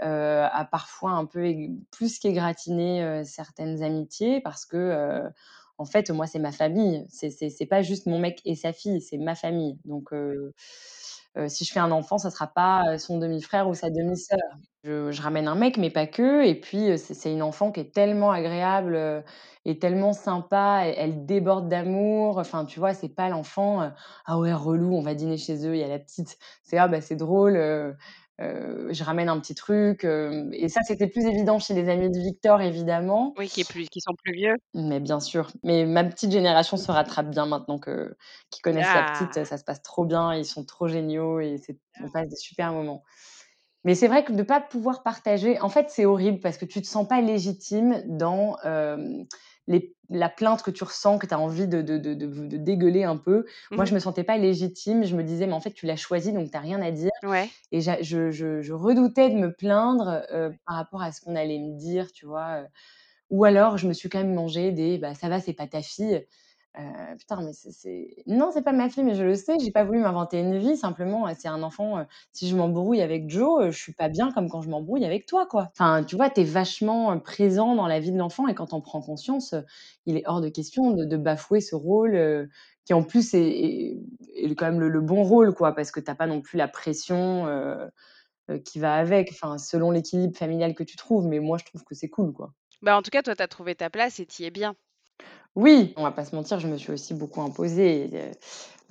[0.00, 1.54] a parfois un peu
[1.90, 5.22] plus qu'égratigné, certaines amitiés parce que,
[5.78, 7.06] en fait, moi, c'est ma famille.
[7.10, 9.78] C'est pas juste mon mec et sa fille, c'est ma famille.
[9.84, 10.52] Donc heu,
[11.36, 14.38] Heu, si je fais un enfant, ça sera pas, heu, son demi-frère ou sa demi-sœur.
[14.84, 18.30] Je ramène un mec, mais pas que et puis, c'est une enfant qui est tellement
[18.30, 19.24] agréable,
[19.64, 20.82] et tellement sympa.
[20.86, 22.38] Elle déborde d'amour.
[22.38, 23.90] Enfin, tu vois, c'est pas l'enfant,
[24.26, 26.38] «Ah ouais, relou, on va dîner chez eux, il y a la petite».
[26.62, 27.56] C'est: «Ah bah, c'est drôle,
[28.40, 32.10] heu, je ramène un petit truc», hem et ça, c'était plus évident chez les amis
[32.10, 33.36] de Victor, évidemment.
[33.36, 34.56] Oui, qui est plus qui sont plus vieux.
[34.74, 38.14] Mais bien sûr, mais ma petite génération se rattrape bien maintenant que
[38.50, 39.46] qu'ils connaissent la petite, Ah!
[39.46, 42.72] ça se passe trop bien, ils sont trop géniaux et c'est on passe des super
[42.72, 43.02] moments.
[43.84, 46.82] Mais c'est vrai que de pas pouvoir partager en fait, c'est horrible parce que tu
[46.82, 49.26] te sens pas légitime dans, hem,
[49.68, 53.18] les la plainte que tu ressens, que tu as envie de de de dégueuler un
[53.18, 53.46] peu.
[53.76, 55.96] Moi, Mmh je me sentais pas légitime, je me disais: «Mais en fait, tu l'as
[55.96, 57.52] choisi, donc tu as rien à dire» Ouais.
[57.72, 61.58] et je je je redoutais de me plaindre, heu, par rapport à ce qu'on allait
[61.58, 62.62] me dire, tu vois?
[62.62, 62.66] Heu,
[63.30, 65.82] ou alors je me suis quand même mangé des: «Bah, ça va, c'est pas ta
[65.82, 66.26] fille».
[66.76, 69.84] Heu, putain, mais c'est non, c'est pas ma fille, mais je le sais, j'ai pas
[69.84, 73.70] voulu m'inventer une vie, simplement, heu, c'est un enfant, heu, si je m'embrouille avec Joe,
[73.70, 75.70] je suis pas bien comme quand je m'embrouille avec toi, quoi.
[75.72, 78.80] Enfin, tu vois, tu es vachement, présent dans la vie de l'enfant et quand on
[78.82, 79.54] prend conscience,
[80.06, 82.48] il est hors de question de bafouer ce rôle,
[82.84, 83.96] qui en plus est
[84.56, 87.46] quand même le bon rôle, quoi, parce que tu as pas non plus la pression,
[88.64, 91.94] qui va avec, enfin, selon l'équilibre familial que tu trouves, mais moi, je trouve que
[91.94, 92.54] c'est cool, quoi.
[92.82, 94.76] Bah, en tout cas, toi, tu as trouvé ta place et tu y es bien.
[95.58, 98.30] Oui, on va pas se mentir, je me suis aussi beaucoup imposée heu,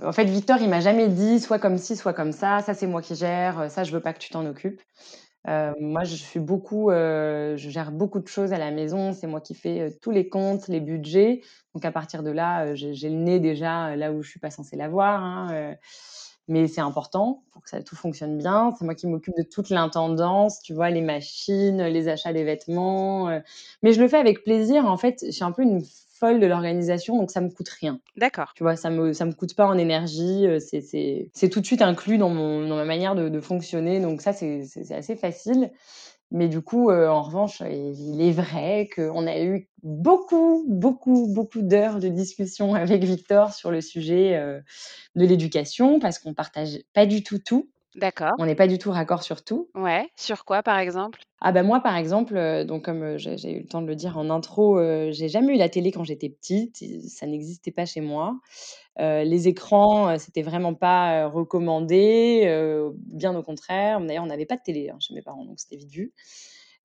[0.06, 2.88] en fait, Victor, il m'a jamais dit: «Soit comme ci, soit comme ça, ça c'est
[2.88, 4.82] moi qui gère, heu, ça je veux pas que tu t'en occupes».
[5.49, 9.41] Heu, moi, je suis beaucoup, je gère beaucoup de choses à la maison, c'est moi
[9.41, 11.41] qui fais, tous les comptes, les budgets,
[11.75, 14.51] donc à partir de là, j'ai j'ai le nez déjà, là où je suis pas
[14.51, 15.75] censée l'avoir, hein,
[16.49, 18.73] mais c'est important pour que tout fonctionne bien.
[18.80, 20.89] C'est moi qui m'occupe de toute l'intendance, tu vois?
[20.91, 23.30] Les machines, les achats des vêtements,
[23.84, 24.86] mais je le fais avec plaisir.
[24.86, 25.82] En fait, suis un peu une
[26.19, 27.99] folle de l'organisation, donc ça me coûte rien.
[28.15, 28.53] D'accord.
[28.56, 28.75] Tu vois?
[28.75, 31.82] Ça me ça me coûte pas en énergie, heu, c'est c'est c'est tout de suite
[31.84, 35.71] inclus dans mon dans ma manière de de fonctionner, donc ça, c'est c'est assez facile.
[36.32, 41.62] Mais du coup, heu, en revanche, il est vrai qu'on a eu beaucoup, beaucoup, beaucoup
[41.62, 44.62] d'heures de discussion avec Victor sur le sujet, heu,
[45.15, 47.69] de l'éducation parce qu'on partage pas du tout tout.
[47.97, 48.38] D'accord.
[48.38, 49.69] On n'est pas du tout raccord sur tout.
[49.75, 50.10] Ouais.
[50.15, 51.19] Sur quoi, par exemple?
[51.41, 53.95] Ah bah, moi, par exemple, heu, donc comme, heu, j'ai eu le temps de le
[53.95, 57.71] dire en intro, heu, j'ai jamais eu la télé quand j'étais petite, et ça n'existait
[57.71, 58.39] pas chez moi.
[58.99, 62.43] Les écrans, c'était vraiment pas, recommandé,
[62.97, 64.01] bien au contraire.
[64.01, 66.13] D'ailleurs, on n'avait pas de télé, hein, chez mes parents, donc c'était vite vu.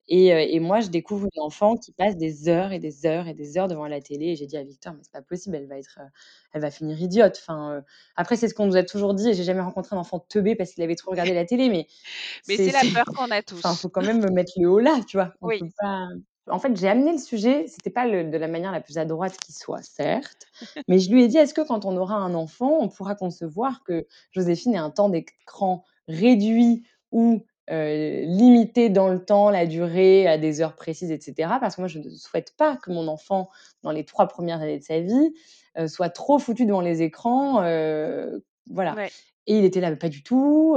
[0.07, 3.27] Et heu et moi, je découvre une enfant qui passe des heures et des heures
[3.27, 5.55] et des heures devant la télé et j'ai dit à Victor: «Mais c'est pas possible,
[5.55, 6.07] elle va être, heu,
[6.53, 7.37] elle va finir idiote».
[7.41, 7.83] Enfin, heu,
[8.17, 10.55] après c'est ce qu'on nous a toujours dit et j'ai jamais rencontré un enfant teubé
[10.55, 11.87] parce qu'il avait trop regardé la télé, mais
[12.47, 13.81] Mais c'est c'est la c'est peur qu'on a enfin, tous.
[13.81, 15.33] faut quand même me mettre le haut là, tu vois?
[15.41, 15.59] On Oui.
[15.59, 16.07] peut pas
[16.49, 19.05] en fait, j'ai amené le sujet, c'était pas le de la manière la plus à
[19.05, 20.47] droite qui soit, certes,
[20.89, 23.83] mais je lui ai dit: «Est-ce que quand on aura un enfant, on pourra concevoir
[23.85, 30.27] que Joséphine ait un temps d'écran réduit ou heu, limité dans le temps, la durée,
[30.27, 33.07] à des heures précises et cetera?» parce que moi, je ne souhaite pas que mon
[33.07, 33.49] enfant,
[33.83, 35.33] dans les 3 premières années de sa vie,
[35.79, 38.97] heu, soit trop foutu devant les écrans, heu, voilà.
[38.97, 39.13] Ouais.
[39.47, 40.75] Et il était là: «Mais pas du tout,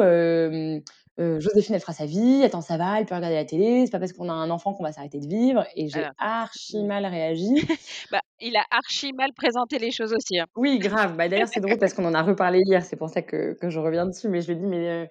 [1.18, 2.42] Joséphine, elle fera sa vie.
[2.44, 3.86] Attends, ça va, elle peut regarder la télé.
[3.86, 6.12] C'est pas parce qu'on a un enfant qu'on va s'arrêter de vivre» et j'ai Alors,
[6.18, 7.54] archi mmh, mal réagi.
[8.10, 10.46] bah, il a archi mal présenté les choses aussi, hein.
[10.56, 11.16] Oui, grave.
[11.16, 13.68] Bah, d'ailleurs, c'est drôle parce qu'on en a reparlé hier, c'est pour ça que que
[13.68, 15.10] je reviens dessus, mais je lui ai dit: «Mais,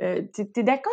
[0.00, 0.92] heu heu, tu es tu es d'accord,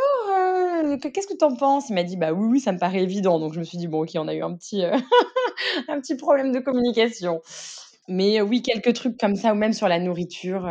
[1.01, 3.03] que qu'est-ce que tu en penses?» il m'a dit: «Bah, oui, oui, ça me paraît
[3.03, 4.91] évident», donc je me suis dit: «Bon, OK, on a eu un petit, heu,
[5.87, 7.41] un petit problème de communication».
[8.07, 10.69] Mais, oui, quelques trucs comme ça ou même sur la nourriture,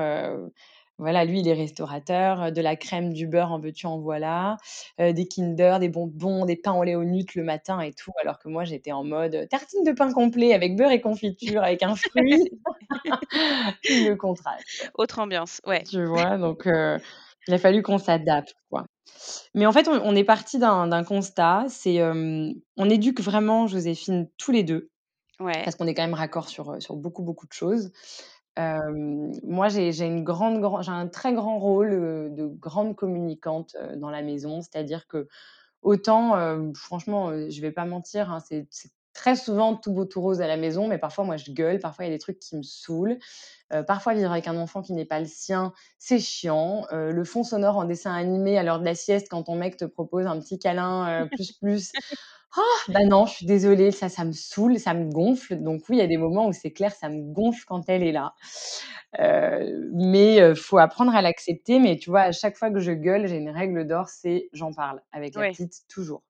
[0.98, 4.56] voilà, lui, il est restaurateur, de la crème, du beurre, en veux-tu, en voilà,
[5.00, 8.38] des Kinder, des bonbons, des pains au lait au Nut le matin et tout, alors
[8.38, 11.96] que moi, j'étais en mode, tartine de pain complet avec beurre et confiture avec un
[11.96, 12.52] fruit.
[13.88, 15.82] Le contraste, Autre ambiance, ouais.
[15.82, 16.38] tu vois?
[16.38, 16.68] Donc,
[17.48, 18.86] il a fallu qu'on s'adapte, quoi.
[19.54, 24.28] Mais en fait, on on est partis d'un d'un constat, c'est, on éduque vraiment Joséphine
[24.38, 24.90] tous les 2
[25.40, 25.66] Ouais.
[25.66, 27.92] parce qu'on est quand même raccord sur, heu, sur beaucoup, beaucoup de choses.
[29.42, 31.90] Moi, j'ai j'ai une grande grand j'ai un très grand rôle,
[32.34, 34.60] de grande communicante, dans la maison.
[34.60, 35.06] C'est-à-dire
[35.62, 40.04] qu'autant, heu, franchement, heu, je vais pas mentir, hein, c'est c'est très souvent tout beau
[40.04, 42.20] tout rose à la maison, mais parfois, moi, je gueule, parfois, il y a des
[42.20, 43.18] trucs qui me saoulent.
[43.74, 46.86] Heu, parfois, vivre avec un enfant qui n'est pas le sien, c'est chiant.
[46.92, 49.76] Heu, le fond sonore en dessin animé à l'heure de la sieste quand ton mec
[49.76, 51.94] te propose un petit câlin, heu, plus, plus.
[52.56, 52.60] Ah!
[52.88, 55.62] Bah, non, je suis désolée, ça, ça me saoule, ça me gonfle.
[55.62, 58.02] Donc oui, il y a des moments où c'est clair, ça me gonfle quand elle
[58.02, 58.34] est là.
[59.92, 61.78] Mais faut apprendre à l'accepter.
[61.80, 64.72] Mais tu vois, à chaque fois que je gueule, j'ai une règle d'or, c'est j'en
[64.72, 66.22] parle avec la petite, toujours.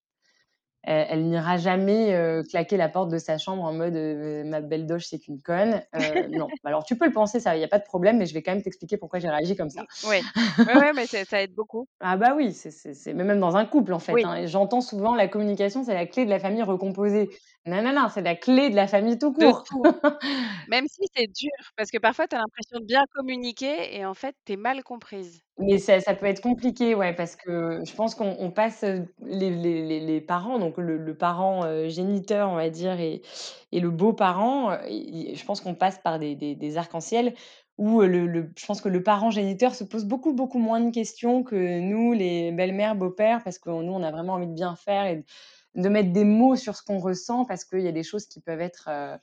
[0.87, 4.61] Elle elle n'ira jamais, heu, claquer la porte de sa chambre en mode, heu: «Ma
[4.61, 5.83] belle Doche, c'est qu'une conne».
[5.95, 6.53] Heu, non.
[6.65, 8.43] Alors tu peux le penser ça, il y a pas de problème, mais je vais
[8.43, 9.85] quand même t'expliquer pourquoi j'ai réagi comme ça.
[10.03, 10.25] ouais.
[10.67, 11.89] Ouais, ouais, mais ça aide beaucoup.
[12.01, 14.25] Ah bah oui, c'est même dans un couple, en fait, Oui.
[14.25, 17.31] hein j'entends souvent: «La communication, c'est la clé de la famille recomposée».
[17.67, 19.65] Non, non, non, c'est la clé de la famille tout court.
[19.65, 19.85] tout.
[20.67, 24.15] Même si c'est dur, parce que parfois tu as l'impression de bien communiquer et en
[24.15, 25.43] fait, tu es mal comprise.
[25.59, 29.07] Mais ça ça peut être compliqué, ouais, parce que je pense qu'on on passe, heu,
[29.23, 33.23] les les les les parents, donc le le parent, heu, géniteur, on va dire et
[33.71, 37.35] et le beau-parent, i je pense qu'on passe par des des des arcs-en-ciel
[37.79, 40.81] où, heu, le le je pense que le parent géniteur se pose beaucoup, beaucoup moins
[40.81, 44.55] de questions que nous, les belles-mères, beaux-pères, parce que nous, on a vraiment envie de
[44.55, 45.25] bien faire et
[45.75, 48.41] de mettre des mots sur ce qu'on ressent parce qu'il y a des choses qui
[48.41, 49.19] peuvent être, heu,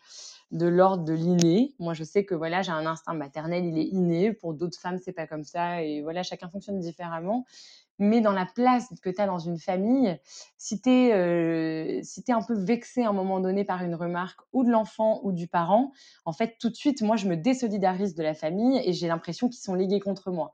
[0.52, 1.76] de l'ordre de l'inné.
[1.80, 4.34] Moi, je sais que, voilà, j'ai un instinct maternel, il est inné.
[4.34, 7.46] Pour d'autres femmes, c'est pas comme ça et voilà, chacun fonctionne différemment.
[8.00, 10.18] Mais dans la place que tu as dans une famille,
[10.58, 14.40] si tu es, heu, si un peu vexé à un moment donné par une remarque
[14.54, 15.92] ou de l'enfant ou du parent,
[16.26, 19.50] en fait, tout de suite, moi, je me désolidarise de la famille et j'ai l'impression
[19.50, 20.52] qu'ils sont ligués contre moi.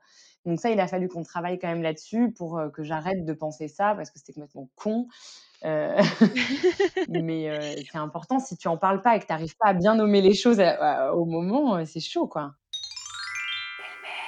[0.48, 3.32] Donc ça, il a fallu qu'on travaille quand même là-dessus pour, heu, que j'arrête de
[3.34, 5.08] penser ça parce que c'était complètement con.
[5.64, 5.96] Heu,
[7.08, 9.74] mais heu, c'est important si tu en parles pas et que tu arrives pas à
[9.74, 10.70] bien nommer les choses à
[11.08, 12.54] à au moment, c'est chaud, quoi.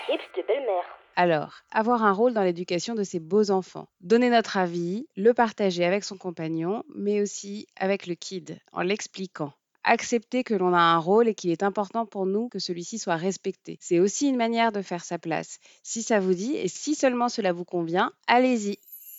[0.06, 1.00] Tips de belle-mère.
[1.14, 3.88] Alors, avoir un rôle dans l'éducation de ses beaux enfants.
[4.00, 9.52] Donner notre avis, le partager avec son compagnon, mais aussi avec le kid, en l'expliquant.
[9.84, 13.16] Accepter que l'on a un rôle et qu'il est important pour nous que celui-ci soit
[13.16, 13.78] respecté.
[13.80, 15.58] C'est aussi une manière de faire sa place.
[15.82, 18.78] Si ça vous dit et si seulement cela vous convient, allez-y.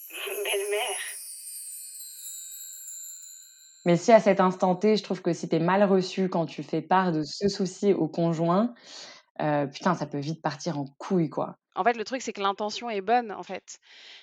[0.10, 1.02] Belle-mère.
[3.86, 6.46] Mais si à cet instant T, je trouve que si tu es mal reçu quand
[6.46, 8.76] tu fais part de ce souci au conjoint,
[9.42, 11.58] heu, putain, ça peut vite partir en couille, quoi.
[11.76, 13.80] En fait, le truc, c'est que l'intention est bonne, en fait.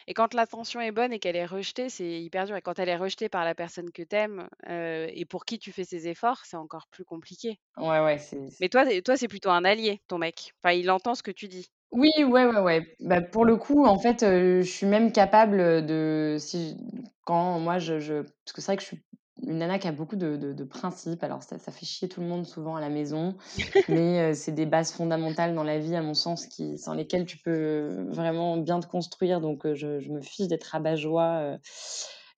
[0.07, 2.57] Et quand l'intention est bonne et qu'elle est rejetée, c'est hyper dur.
[2.57, 5.73] Et quand elle est rejetée par la personne que tu aimes et pour qui tu
[5.73, 7.59] fais ces efforts, c'est encore plus compliqué.
[7.79, 10.53] Ouais, ouais, c'est c Mais toi, toi, c'est plutôt un allié, ton mec.
[10.63, 11.73] Enfin, il entend ce que tu dis.
[11.93, 12.97] oui, ouais, ouais, ouais.
[13.01, 16.77] Bah, pour le coup, en fait, heu, je suis même capable, de si
[17.25, 19.03] quand moi je je parce que c'est vrai que je suis
[19.46, 21.22] une nana qui a beaucoup de de de principes.
[21.24, 23.37] Alors ça ça fait chier tout le monde souvent à la maison,
[23.88, 27.27] mais heu, c'est des bases fondamentales dans la vie, à mon sens, qui sans lesquelles
[27.27, 29.40] tu peux vraiment bien te construire.
[29.40, 31.59] Donc heu, je je me fiche d'être rabat-joie, heu,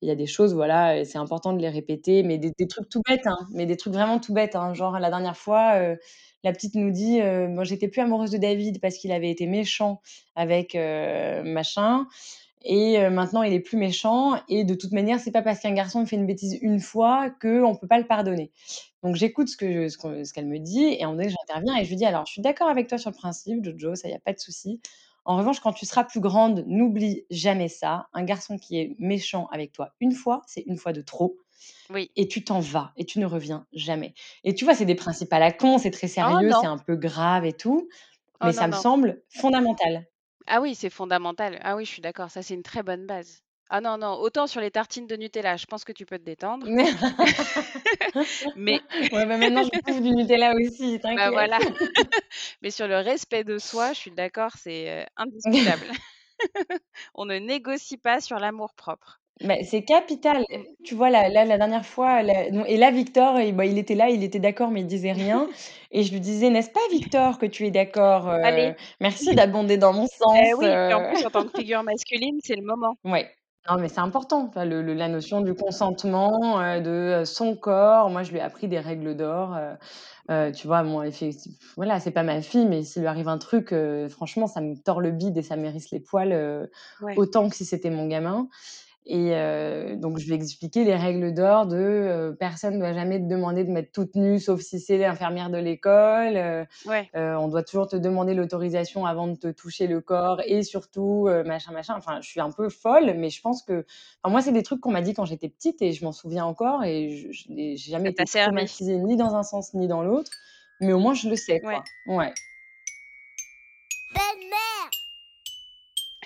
[0.02, 2.66] il y a des choses, voilà et c'est important de les répéter, mais des des
[2.68, 4.74] trucs tout bêtes, hein, mais des trucs vraiment tout bêtes, hein.
[4.74, 5.78] Genre la dernière fois,
[6.44, 9.46] la petite nous dit, heu: «Moi, j'étais plus amoureuse de David parce qu'il avait été
[9.46, 10.00] méchant
[10.36, 10.74] avec,
[11.44, 12.06] machin
[12.62, 15.72] et heu, maintenant il est plus méchant et de toute manière, c'est pas parce qu'un
[15.74, 18.52] garçon me fait une bêtise une fois qu'on peut pas le pardonner».
[19.02, 21.84] Donc j'écoute ce que ce que ce qu'elle me dit et moment donné, j'interviens et
[21.84, 24.14] je lui dis: «Alors, je suis d'accord avec toi sur le principe, Jojo, ça, y
[24.14, 24.80] a pas de souci.
[25.26, 28.08] En revanche, quand tu seras plus grande, n'oublie jamais ça.
[28.14, 31.36] Un garçon qui est méchant avec toi une fois, c'est une fois de trop
[31.88, 32.10] Oui.
[32.16, 34.14] et tu t'en vas et tu ne reviens jamais».
[34.44, 36.78] Et tu vois, c'est des principes à la con, c'est très Oh sérieux, c'est un
[36.78, 37.88] peu grave et tout,
[38.42, 40.06] Oh mais non, ça me semble fondamental.
[40.46, 41.58] Ah oui, c'est fondamental.
[41.62, 43.42] Ah oui, je suis d'accord, ça, c'est une très bonne base.
[43.70, 46.24] Ah non, non, autant sur les tartines de Nutella, je pense que tu peux te
[46.24, 46.72] détendre.
[48.54, 51.58] Mais Ouais, bah, maintenant je bouffe du Nutella aussi, bah, voilà.
[52.62, 55.90] Mais sur le respect de soi, je suis d'accord, c'est, heu, indiscutable.
[57.14, 59.19] On ne négocie pas sur l'amour-propre.
[59.42, 60.44] Mais c'est capital.
[60.84, 64.10] Tu vois, là là, la dernière fois, et là, Victor, et bah, il était là,
[64.10, 65.48] il était d'accord, mais il disait rien
[65.90, 68.28] et je lui disais: «N'est-ce pas, Victor, que tu es d'accord?
[68.42, 68.72] Allez.
[68.72, 71.04] Heu, merci d'abonder dans mon Eh sens, oui, puis en heu».
[71.04, 72.96] plus, en tant que figure masculine, c'est le moment.
[73.04, 73.30] Ouais.
[73.68, 78.08] Non, mais c'est important, enfin, le le la notion du consentement, heu, de, son corps.
[78.10, 79.56] Moi, je lui ai appris des règles d'or,
[80.54, 80.82] tu vois?
[81.76, 83.74] Voilà, c'est pas ma fille, mais s'il lui arrive un truc,
[84.08, 86.68] franchement, ça me tord le bide et ça m'hérisse les poils,
[87.00, 87.16] Ouais.
[87.16, 88.48] autant que si c'était mon gamin
[89.10, 92.92] et heu, donc je lui ai expliqué les règles d'or de, heu, personne ne doit
[92.94, 96.36] jamais te demander de mettre toute nue, sauf si c'est l'infirmière de l'école,
[96.86, 97.10] Ouais.
[97.16, 101.28] heu, on doit toujours te demander l'autorisation avant de te toucher le corps et surtout,
[101.44, 101.94] machin, machin.
[101.98, 103.84] Enfin, je suis un peu folle, mais je pense que
[104.22, 106.44] enfin, moi, c'est des trucs qu'on m'a dit quand j'étais petite et je m'en souviens
[106.44, 110.30] encore et je n'ai j'ai jamais été traumatisée ni dans un sens ni dans l'autre,
[110.80, 111.74] mais au moins je le sais, Ouais.
[111.74, 111.84] quoi.
[112.06, 112.32] Ouais.
[114.14, 114.90] Belle-mère.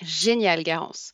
[0.01, 1.11] Génial, Garance.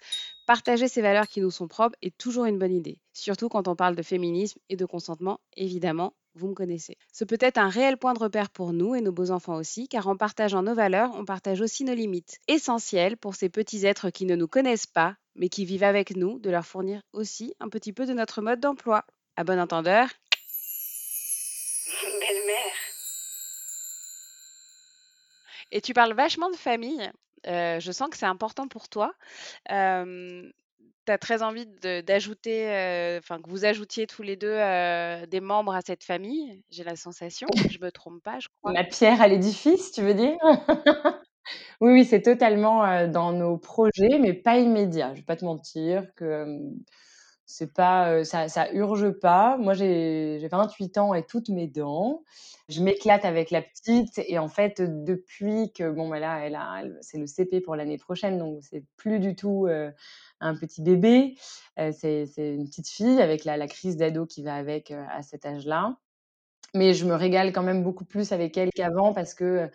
[0.52, 3.76] Partager ces valeurs qui nous sont propres est toujours une bonne idée, surtout quand on
[3.78, 6.98] parle de féminisme et de consentement, évidemment, vous me connaissez.
[7.14, 10.10] Ce peut être un réel point de repère pour nous et nos beaux-enfants aussi, car
[10.10, 14.26] en partageant nos valeurs, on partage aussi nos limites, essentielles pour ces petits êtres qui
[14.26, 17.94] ne nous connaissent pas, mais qui vivent avec nous, de leur fournir aussi un petit
[17.94, 19.06] peu de notre mode d'emploi.
[19.38, 20.10] À bon entendeur,
[22.20, 22.76] Belle-mère.
[25.72, 27.10] Et tu parles vachement de famille.
[27.46, 29.14] Je sens que c'est important pour toi.
[29.70, 30.52] Hem,
[31.06, 31.68] tu as très envie
[32.06, 32.66] d'ajouter,
[33.20, 36.96] enfin que vous ajoutiez tous les 2 heu, des membres à cette famille, j'ai la
[36.98, 37.48] sensation.
[37.78, 38.74] Je me trompe pas, je crois?
[38.74, 40.38] Ma pierre à l'édifice, tu veux dire?
[41.82, 45.12] Oui, oui, c'est totalement, dans nos projets, mais pas immédiat.
[45.16, 46.46] Je vais pas te mentir que,
[47.52, 49.58] c'est pas, heu, ça ça urge pas.
[49.58, 52.24] Moi, j'ai j'ai 28 ans et toutes mes dents.
[52.70, 56.84] Je m'éclate avec la petite et en fait, depuis que bon, bah, là, elle a
[57.02, 59.92] c'est le CP pour l'année prochaine, donc c'est plus du tout, heu,
[60.40, 61.36] un petit bébé.
[61.80, 65.22] Heu, c'est une petite fille avec la la crise d'ado qui va avec, heu, à
[65.24, 65.98] cet âge-là.
[66.74, 69.70] Mais je me régale quand même beaucoup plus avec elle qu'avant parce que,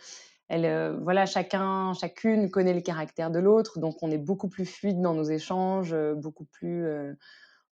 [0.48, 5.00] elle, voilà, chacun chacune connaît le caractère de l'autre, donc on est beaucoup plus fluide
[5.02, 6.86] dans nos échanges, beaucoup plus,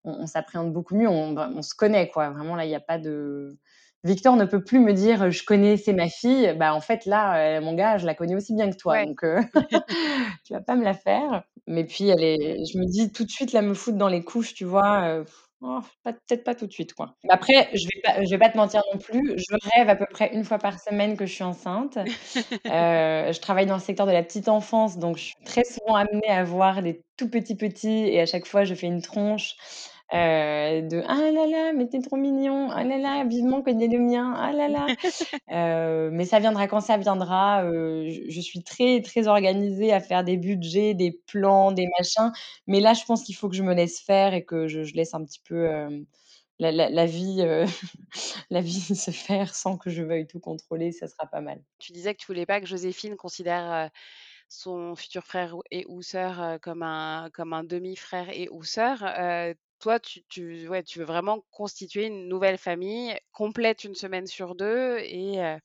[0.05, 2.31] on on s'appréhende beaucoup mieux, on va on se connaît quoi.
[2.31, 3.59] Vraiment là, il y a pas de
[4.05, 6.55] Victor ne peut plus me dire: «Je connais, c'est ma fille».
[6.59, 9.07] Bah, en fait là, heu, mon gars, je la connais aussi bien que toi, Ouais.
[9.07, 9.39] donc heu,
[10.45, 11.45] tu vas pas me la faire.
[11.67, 12.39] Mais puis elle est
[12.73, 15.25] je me dis tout de suite là, me foutre dans les couches, tu vois, heu,
[15.63, 17.17] oh, peut-être pas tout de suite, quoi.
[17.31, 20.07] Après, je vais pas je vais pas te mentir non plus, je rêve à peu
[20.11, 21.97] près 1 fois par semaine que je suis enceinte.
[21.99, 22.03] Heu,
[23.33, 26.29] je travaille dans le secteur de la petite enfance, donc je suis très souvent amenée
[26.31, 29.55] à voir des tout petits, petits et à chaque fois, je fais une tronche,
[30.13, 32.71] heu, de: «Ah là là, mais tu es trop mignon.
[32.71, 34.35] Ah là là, vivement que tu aies le mien.
[34.37, 34.93] Ah là là».
[35.51, 40.01] Heu, mais ça viendra quand ça viendra, heu, je je suis très, très organisée à
[40.01, 42.33] faire des budgets, des plans, des machins,
[42.67, 44.95] mais là, je pense qu'il faut que je me laisse faire et que je je
[44.95, 45.69] laisse un petit peu,
[46.59, 47.43] la la la vie,
[48.51, 51.63] la vie se faire sans que je veuille tout contrôler, ça sera pas mal.
[51.81, 53.91] Tu disais que tu voulais pas que Joséphine considère,
[54.49, 59.03] son futur frère et ou sœur, comme un comme un demi-frère et ou sœur.
[59.85, 60.25] Toi, tu
[60.99, 65.59] veux vraiment constituer une nouvelle famille complète une semaine sur 2 et heu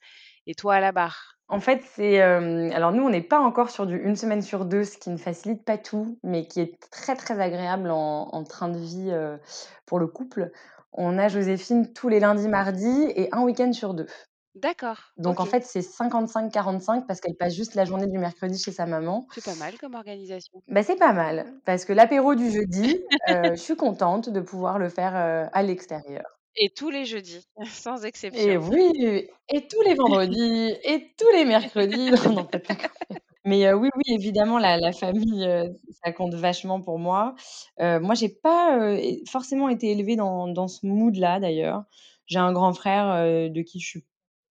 [0.45, 1.39] et toi à la barre?
[1.47, 4.65] En fait, c'est, hem, alors nous, on n'est pas encore sur du une semaine sur
[4.65, 8.69] 2, ce qui ne facilite pas tout, mais qui est très, très agréable en train
[8.69, 9.39] de vie, heu,
[9.87, 10.51] pour le couple.
[10.91, 14.07] On a Joséphine tous les lundis, mardis et un week-end sur 2.
[14.55, 15.47] D'accord, Donc en OK.
[15.47, 19.27] fait, c'est 55-45 parce qu'elle passe juste la journée du mercredi chez sa maman.
[19.31, 20.63] C'est pas mal comme organisation.
[20.67, 22.97] Bah, c'est pas mal parce que l'apéro du jeudi,
[23.29, 26.39] heu, je suis contente de pouvoir le faire, heu, à l'extérieur.
[26.55, 28.57] Et tous les jeudis, sans Et exception.
[28.57, 32.11] oui et tous les vendredis et tous les mercredis.
[32.11, 33.19] Non, non, pas quand même.
[33.45, 37.35] Mais heu, oui, oui, évidemment, la la famille, heu, ça compte vachement pour moi.
[37.81, 41.85] Heu, moi, j'ai pas, heu, é forcément été élevée dans dans ce mood-là, d'ailleurs.
[42.27, 44.05] J'ai un grand frère, heu, de qui je suis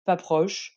[0.04, 0.76] pas proche.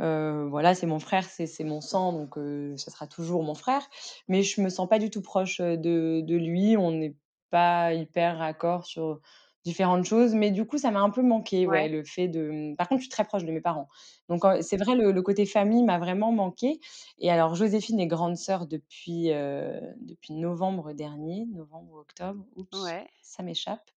[0.00, 2.34] Heu, voilà, c'est mon frère, c'est mon sang, donc
[2.78, 3.82] ça sera toujours mon frère.
[4.28, 6.76] Mais je me sens pas du tout proche, de de lui.
[6.76, 7.16] On n'est
[7.50, 9.20] pas hyper raccord sur
[9.64, 12.50] différentes choses, mais du coup, ça m'a un peu manqué, ouais, Ouais, le fait de,
[12.72, 13.88] mmh par contre, je suis très proche de mes parents.
[14.28, 16.78] Donc c'est vrai, le le côté famille m'a vraiment manqué
[17.18, 23.08] et alors Joséphine est grande sœur depuis, depuis novembre dernier, novembre ou octobre, oups, ouais,
[23.22, 23.90] ça m'échappe,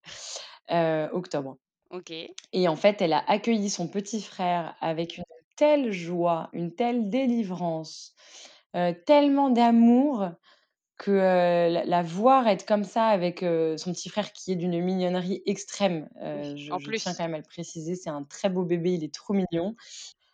[1.12, 1.58] octobre.
[1.90, 2.36] OK.
[2.52, 5.24] Et en fait, elle a accueilli son petit frère avec une
[5.56, 8.14] telle joie, une telle délivrance,
[9.06, 10.30] tellement d'amour
[10.98, 15.42] que, la la voir être comme ça avec, son petit frère qui est d'une mignonnerie
[15.46, 17.16] extrême, je En je tiens plus.
[17.16, 19.76] quand même à le préciser, c'est un très beau bébé, il est trop mignon.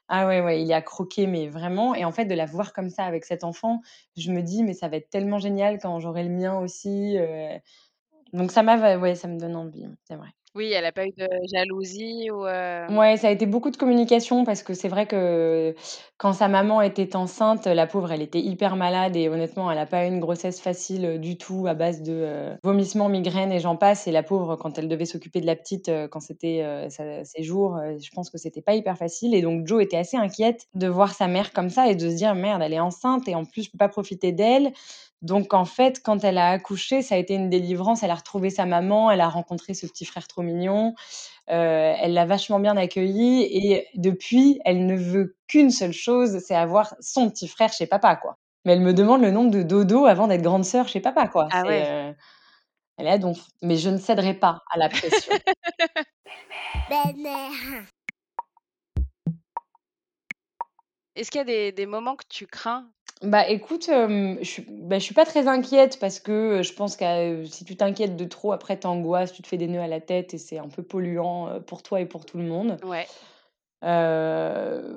[0.09, 2.90] Ah ouais, ouais, il à croquer, mais vraiment et en fait, de la voir comme
[2.90, 3.83] ça avec cet enfant,
[4.19, 7.16] je me dis: «Mais ça va être tellement génial quand j'aurai le mien aussi»,
[8.35, 10.29] donc ça m'a ouais, ça me donne envie, c'est vrai.
[10.57, 13.77] Oui, elle a pas eu de jalousie ou hem Ouais, ça a été beaucoup de
[13.77, 15.75] communication parce que c'est vrai que
[16.19, 19.87] quand sa maman était enceinte, la pauvre, elle était hyper malade et honnêtement, elle a
[19.87, 23.59] pas eu une grossesse facile, heu, du tout à base de, heu, vomissements, migraines et
[23.59, 27.42] j'en passe et la pauvre, quand elle devait s'occuper de la petite, quand c'était, ses
[27.42, 30.87] jours, je pense que c'était pas hyper facile et donc Jo était assez inquiète de
[30.87, 33.45] voir sa mère comme ça et de se dire: «Merde, elle est enceinte et en
[33.45, 34.71] plus, je peux pas profiter d'elle».
[35.27, 38.05] Donc en fait, quand elle a accouché, ça a été une délivrance.
[38.05, 40.95] Elle a retrouvé sa maman, elle a rencontré ce petit frère trop mignon.
[41.51, 46.55] Heu, elle l'a vachement bien accueilli et depuis, elle ne veut qu'une seule chose, c'est
[46.55, 48.37] avoir son petit frère chez papa, quoi.
[48.65, 51.49] Mais elle me demande le nombre de dodo avant d'être grande sœur chez papa, quoi.
[51.51, 52.11] ah C'est, ouais.
[52.11, 52.15] heu,
[52.99, 53.49] elle est à donf.
[53.62, 55.33] Mais je ne céderai pas à la pression.
[56.89, 57.51] Belle-mère.
[61.17, 62.89] Est-ce qu'il y a des des moments que tu crains?
[63.23, 66.73] Bah, écoute, hem, je suis bah, je suis pas très inquiète parce que, heu, je
[66.75, 69.81] pense que, si tu t'inquiètes de trop, après tu angoisses, tu te fais des nœuds
[69.81, 72.79] à la tête et c'est un peu polluant, pour toi et pour tout le monde.
[72.83, 73.11] Ouais,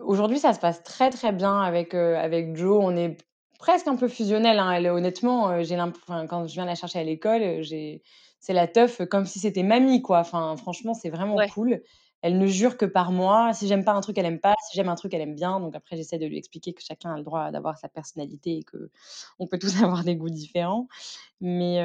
[0.04, 2.80] aujourd'hui, ça se passe très, très bien avec, avec Jo.
[2.82, 3.17] On est
[3.60, 4.72] presque un peu fusionnels, hein.
[4.72, 8.04] Elle honnêtement, heu, j'ai l'imp enfin, quand je viens la chercher à l'école, j'ai
[8.42, 10.20] c'est la teuf, comme si c'était mamie, quoi.
[10.20, 11.50] Enfin, franchement, c'est vraiment ouais.
[11.54, 11.82] cool.
[12.22, 13.54] Elle ne jure que par moi.
[13.54, 14.56] Si j'aime pas un truc, elle aime pas.
[14.67, 15.60] Si j'aime un truc, elle aime bien.
[15.60, 18.63] Donc après, j'essaie de lui expliquer que chacun a le droit d'avoir sa personnalité et
[18.63, 20.88] qu'on peut tous avoir des goûts différents.
[21.42, 21.76] Mais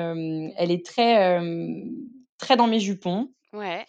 [0.56, 1.40] elle est très,
[2.38, 3.30] très dans mes jupons.
[3.52, 3.86] Ouais.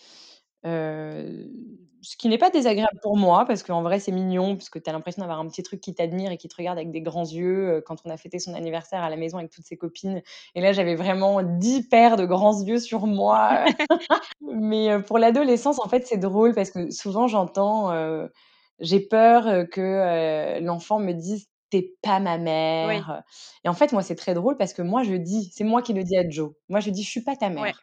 [2.05, 4.89] Ce qui n'est pas désagréable pour moi parce qu'en vrai, c'est mignon, parce que tu
[4.89, 7.25] as l'impression d'avoir un petit truc qui t'admire et qui te regarde avec des grands
[7.25, 10.21] yeux, heu, quand on a fêté son anniversaire à la maison avec toutes ses copines
[10.55, 13.65] et là, j'avais vraiment 10 paires de grands yeux sur moi.
[14.41, 18.31] Mais heu, pour l'adolescence, en fait, c'est drôle parce que souvent j'entends, heu:
[18.79, 22.37] «J'ai peur, que, l'enfant me dise: "Tu es pas ma
[22.81, 23.05] Oui.
[23.07, 23.23] mère"»
[23.65, 25.93] et en fait, moi, c'est très drôle parce que moi, je dis c'est moi qui
[25.93, 26.53] le dis à Joe.
[26.69, 27.75] Moi, je dis: «Je suis pas ta Ouais.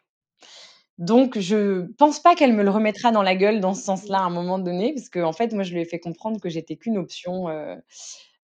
[0.99, 1.07] Mère».
[1.07, 4.23] Donc je pense pas qu'elle me le remettra dans la gueule dans ce sens-là à
[4.23, 6.97] un moment donné, parce qu'en fait, moi, je lui ai fait comprendre que j'étais qu'une
[6.97, 7.77] option, heu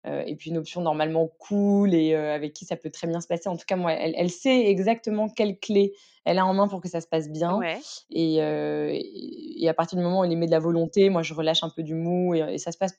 [0.06, 3.20] heu et puis une option normalement cool et heu, avec qui ça peut très bien
[3.20, 3.48] se passer.
[3.48, 5.92] En tout cas, moi, elle elle sait exactement quelles clés
[6.24, 7.84] elle a en main pour que ça se passe bien Ouais.
[8.10, 11.10] et heu et et à partir du moment où elle y met de la volonté,
[11.10, 12.94] moi, je relâche un peu du mou et et ça se passe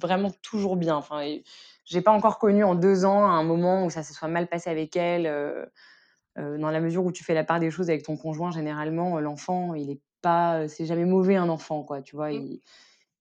[0.00, 0.96] vraiment toujours bien.
[0.96, 1.44] Enfin et
[1.86, 4.70] j'ai pas encore connu en 2 ans un moment où ça se soit mal passé
[4.70, 5.66] avec elle, heu,
[6.58, 9.20] dans la mesure où tu fais la part des choses avec ton conjoint, généralement, heu,
[9.22, 12.32] l'enfant, il est pas, heu, c'est jamais mauvais un enfant, quoi, tu vois?
[12.32, 12.40] Mmh.
[12.40, 12.60] Il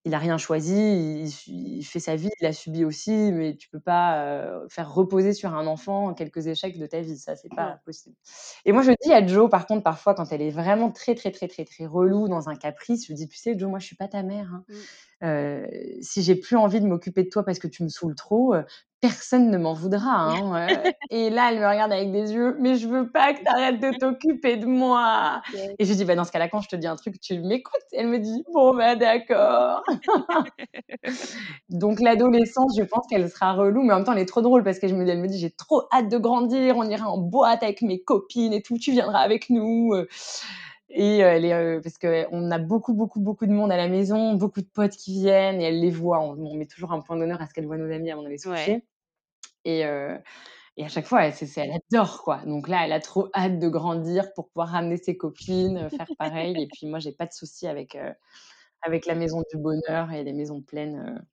[0.06, 3.82] il a rien choisi, il fait sa vie, il l'a subi aussi, mais tu peux
[3.82, 8.16] pas, faire reposer sur un enfant quelques échecs de ta vie, ça, c'est pas possible.
[8.66, 11.32] Et moi, je dis à Jo, par contre, parfois, quand elle est vraiment très, très,
[11.32, 13.96] très, très, très relou dans un caprice, je dis: «Tu sais, Jo, moi, je suis
[13.98, 14.66] pas ta mère, hein.
[14.68, 14.90] Mmh.
[15.22, 18.56] Si j'ai plus envie de m'occuper de toi parce que tu me saoules trop,
[19.02, 22.76] personne ne m'en voudra, hein, heu» et là, elle me regarde avec des yeux: «Mais
[22.76, 25.42] je veux pas que tu arrêtes de t'occuper de moi»
[25.80, 27.40] et je lui dis: «Bah, dans ce cas-là, quand je te dis un truc, tu
[27.40, 27.82] m'écoutes».
[27.94, 29.84] Elle me dit: «Bon, bah, d'accord».
[31.70, 34.64] Donc l'adolescence, je pense qu'elle sera relou, mais en même temps, elle est trop drôle
[34.64, 37.64] parce que je me me dit: «J'ai trop hâte de grandir, on ira en boîte
[37.64, 39.94] avec mes copines et tout, tu viendras avec nous»,
[40.90, 44.34] et elle est, heu parce qu'on a beaucoup, beaucoup, beaucoup de monde à la maison,
[44.36, 46.20] beaucoup de potes qui viennent et elle les voit.
[46.22, 48.38] On on met toujours un point d'honneur à ce qu'elle voit nos amis avant d'aller
[48.40, 48.46] se Ouais.
[48.48, 48.86] coucher
[49.66, 50.20] et heu
[50.78, 52.46] et à chaque fois, elle adore, quoi.
[52.46, 56.62] Donc là, elle a trop hâte de grandir pour pouvoir ramener ses copines, faire pareil
[56.62, 57.98] et puis moi, j'ai pas de souci avec,
[58.84, 61.26] avec la maison du bonheur et les maisons pleines,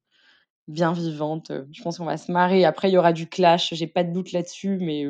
[0.69, 2.65] bien vivantes, je pense qu'on va se marrer.
[2.65, 5.07] Après, il y aura du clash, j'ai pas de doute là-dessus, mais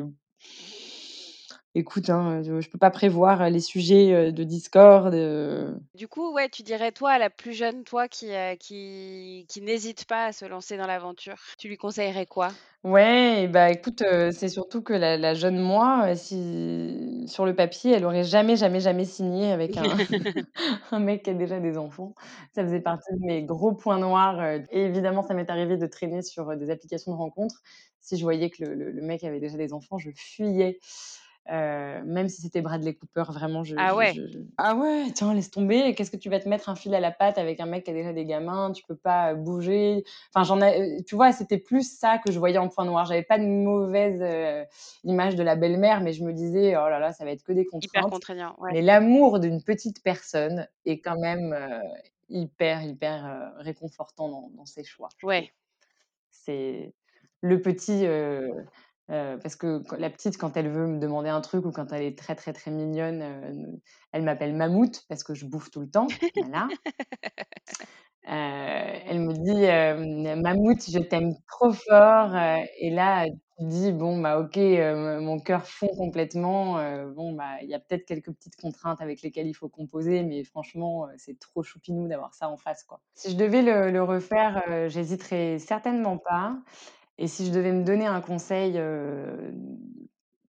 [1.77, 6.31] écoute, hein, je je peux pas prévoir, les sujets, heu, de discorde, heu Du coup,
[6.31, 8.27] ouais, tu dirais, toi, à la plus jeune, toi, qui,
[8.59, 12.57] qui qui n'hésite pas à se lancer dans l'aventure, tu lui conseillerais quoi?
[12.83, 17.91] Ouais et bah, écoute, c'est surtout que la la jeune moi, si sur le papier,
[17.93, 19.97] elle aurait jamais, jamais, jamais signé avec un
[20.91, 22.15] un mec qui a déjà des enfants.
[22.53, 26.21] Ça faisait partie de mes gros points noirs, et évidemment, ça m'est arrivé de traîner
[26.21, 27.61] sur, des applications de rencontres.
[28.01, 30.79] Si je voyais que le le le mec avait déjà des enfants, je fuyais,
[31.51, 34.13] heu, même si c'était Bradley Cooper, vraiment, je Ah ouais?
[34.13, 36.93] je je ah ouais, tiens, laisse tomber, qu'est-ce que tu vas te mettre un fil
[36.95, 38.71] à la patte avec un mec qui a déjà des gamins?
[38.71, 40.03] Tu peux pas, heu, bouger.
[40.33, 43.05] Enfin, j'en ai heu, tu vois, c'était plus ça que je voyais en point noir.
[43.05, 44.21] J'avais pas de mauvaise,
[45.03, 47.51] image de la belle-mère, mais je me disais: «Oh là là, ça va être que
[47.53, 48.07] des Hyper contraintes».
[48.07, 48.73] contraignant, ouais.
[48.73, 51.55] Mais l'amour d'une petite personne est quand même,
[52.29, 55.13] hyper, hyper, réconfortant dans dans ses choix.
[55.23, 55.53] Ouais.
[56.29, 56.93] C'est
[57.41, 58.05] le petit,
[59.11, 62.03] heu, parce que la petite, quand elle veut me demander un truc ou quand elle
[62.03, 63.79] est très, très, très mignonne, heu,
[64.11, 66.73] elle m'appelle Mammouth parce que je bouffe tout le temps, voilà.
[68.25, 68.29] Heu,
[69.07, 72.35] elle me dit, «Mammouth, je t'aime trop fort»,
[72.79, 73.25] et là,
[73.59, 76.73] tu dis: «Bon, bah, OK, mon cœur fond complètement,
[77.13, 80.43] bon, bah, il y a peut-être quelques petites contraintes avec lesquelles il faut composer, mais
[80.43, 83.01] franchement, c'est trop choupinou d'avoir ça en face, quoi».
[83.15, 86.59] Si je devais le le refaire, j'hésiterais certainement pas
[87.17, 89.53] et si je devais me donner un conseil, heu,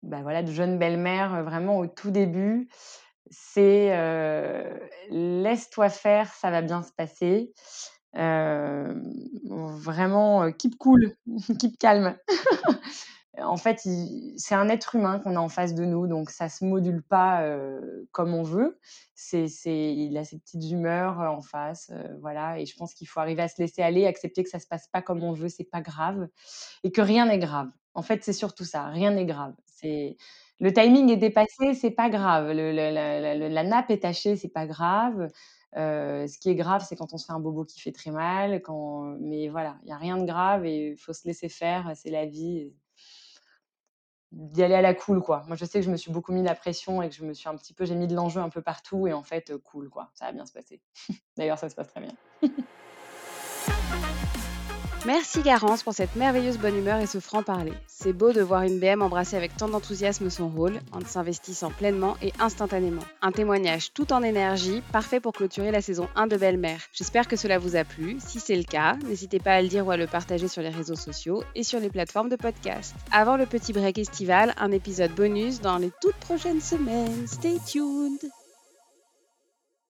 [0.02, 2.68] bah, voilà, de jeune belle-mère, heu, vraiment au tout début,
[3.30, 7.52] c'est, heu, laisse-toi faire, ça va bien se passer.
[9.44, 11.14] Vraiment, keep cool,
[11.60, 12.16] keep calm.
[13.40, 13.80] En fait,
[14.36, 17.44] c'est un être humain qu'on a en face de nous, donc ça se module pas,
[17.46, 18.78] heu, comme on veut.
[19.14, 23.08] C'est il a ses petites humeurs, heu, en face, heu, voilà et je pense qu'il
[23.08, 25.48] faut arriver à se laisser aller, accepter que ça se passe pas comme on veut,
[25.48, 26.28] c'est pas grave
[26.84, 27.68] et que rien n'est grave.
[27.94, 29.54] En fait, c'est surtout ça, rien n'est grave.
[29.66, 30.16] C'est
[30.60, 32.50] le timing est dépassé, c'est pas grave.
[32.52, 35.28] La nappe est tachée, c'est pas grave.
[35.74, 38.62] Ce qui est grave, c'est quand on se fait un bobo qui fait très mal,
[38.62, 41.92] quand mais voilà, il y a rien de grave et il faut se laisser faire,
[41.96, 42.72] c'est la vie
[44.32, 45.44] d'y aller à la cool, quoi.
[45.46, 47.34] Moi, je sais que je me suis beaucoup mis la pression et que je me
[47.34, 49.58] suis un petit peu j'ai mis de l'enjeu un peu partout et en fait, heu,
[49.58, 50.82] cool, quoi, ça va bien se passer.
[51.36, 52.16] D'ailleurs, ça se passe très bien.
[55.04, 57.72] Merci Garance pour cette merveilleuse bonne humeur et ce franc-parler.
[57.88, 62.16] C'est beau de voir une BM embrasser avec tant d'enthousiasme son rôle, en s'investissant pleinement
[62.22, 63.02] et instantanément.
[63.20, 66.82] Un témoignage tout en énergie, parfait pour clôturer la saison 1 de Belle-Mère.
[66.92, 68.18] J'espère que cela vous a plu.
[68.20, 70.68] Si c'est le cas, n'hésitez pas à le dire ou à le partager sur les
[70.68, 72.94] réseaux sociaux et sur les plateformes de podcast.
[73.10, 77.26] Avant le petit break estival, un épisode bonus dans les toutes prochaines semaines.
[77.26, 78.30] Stay tuned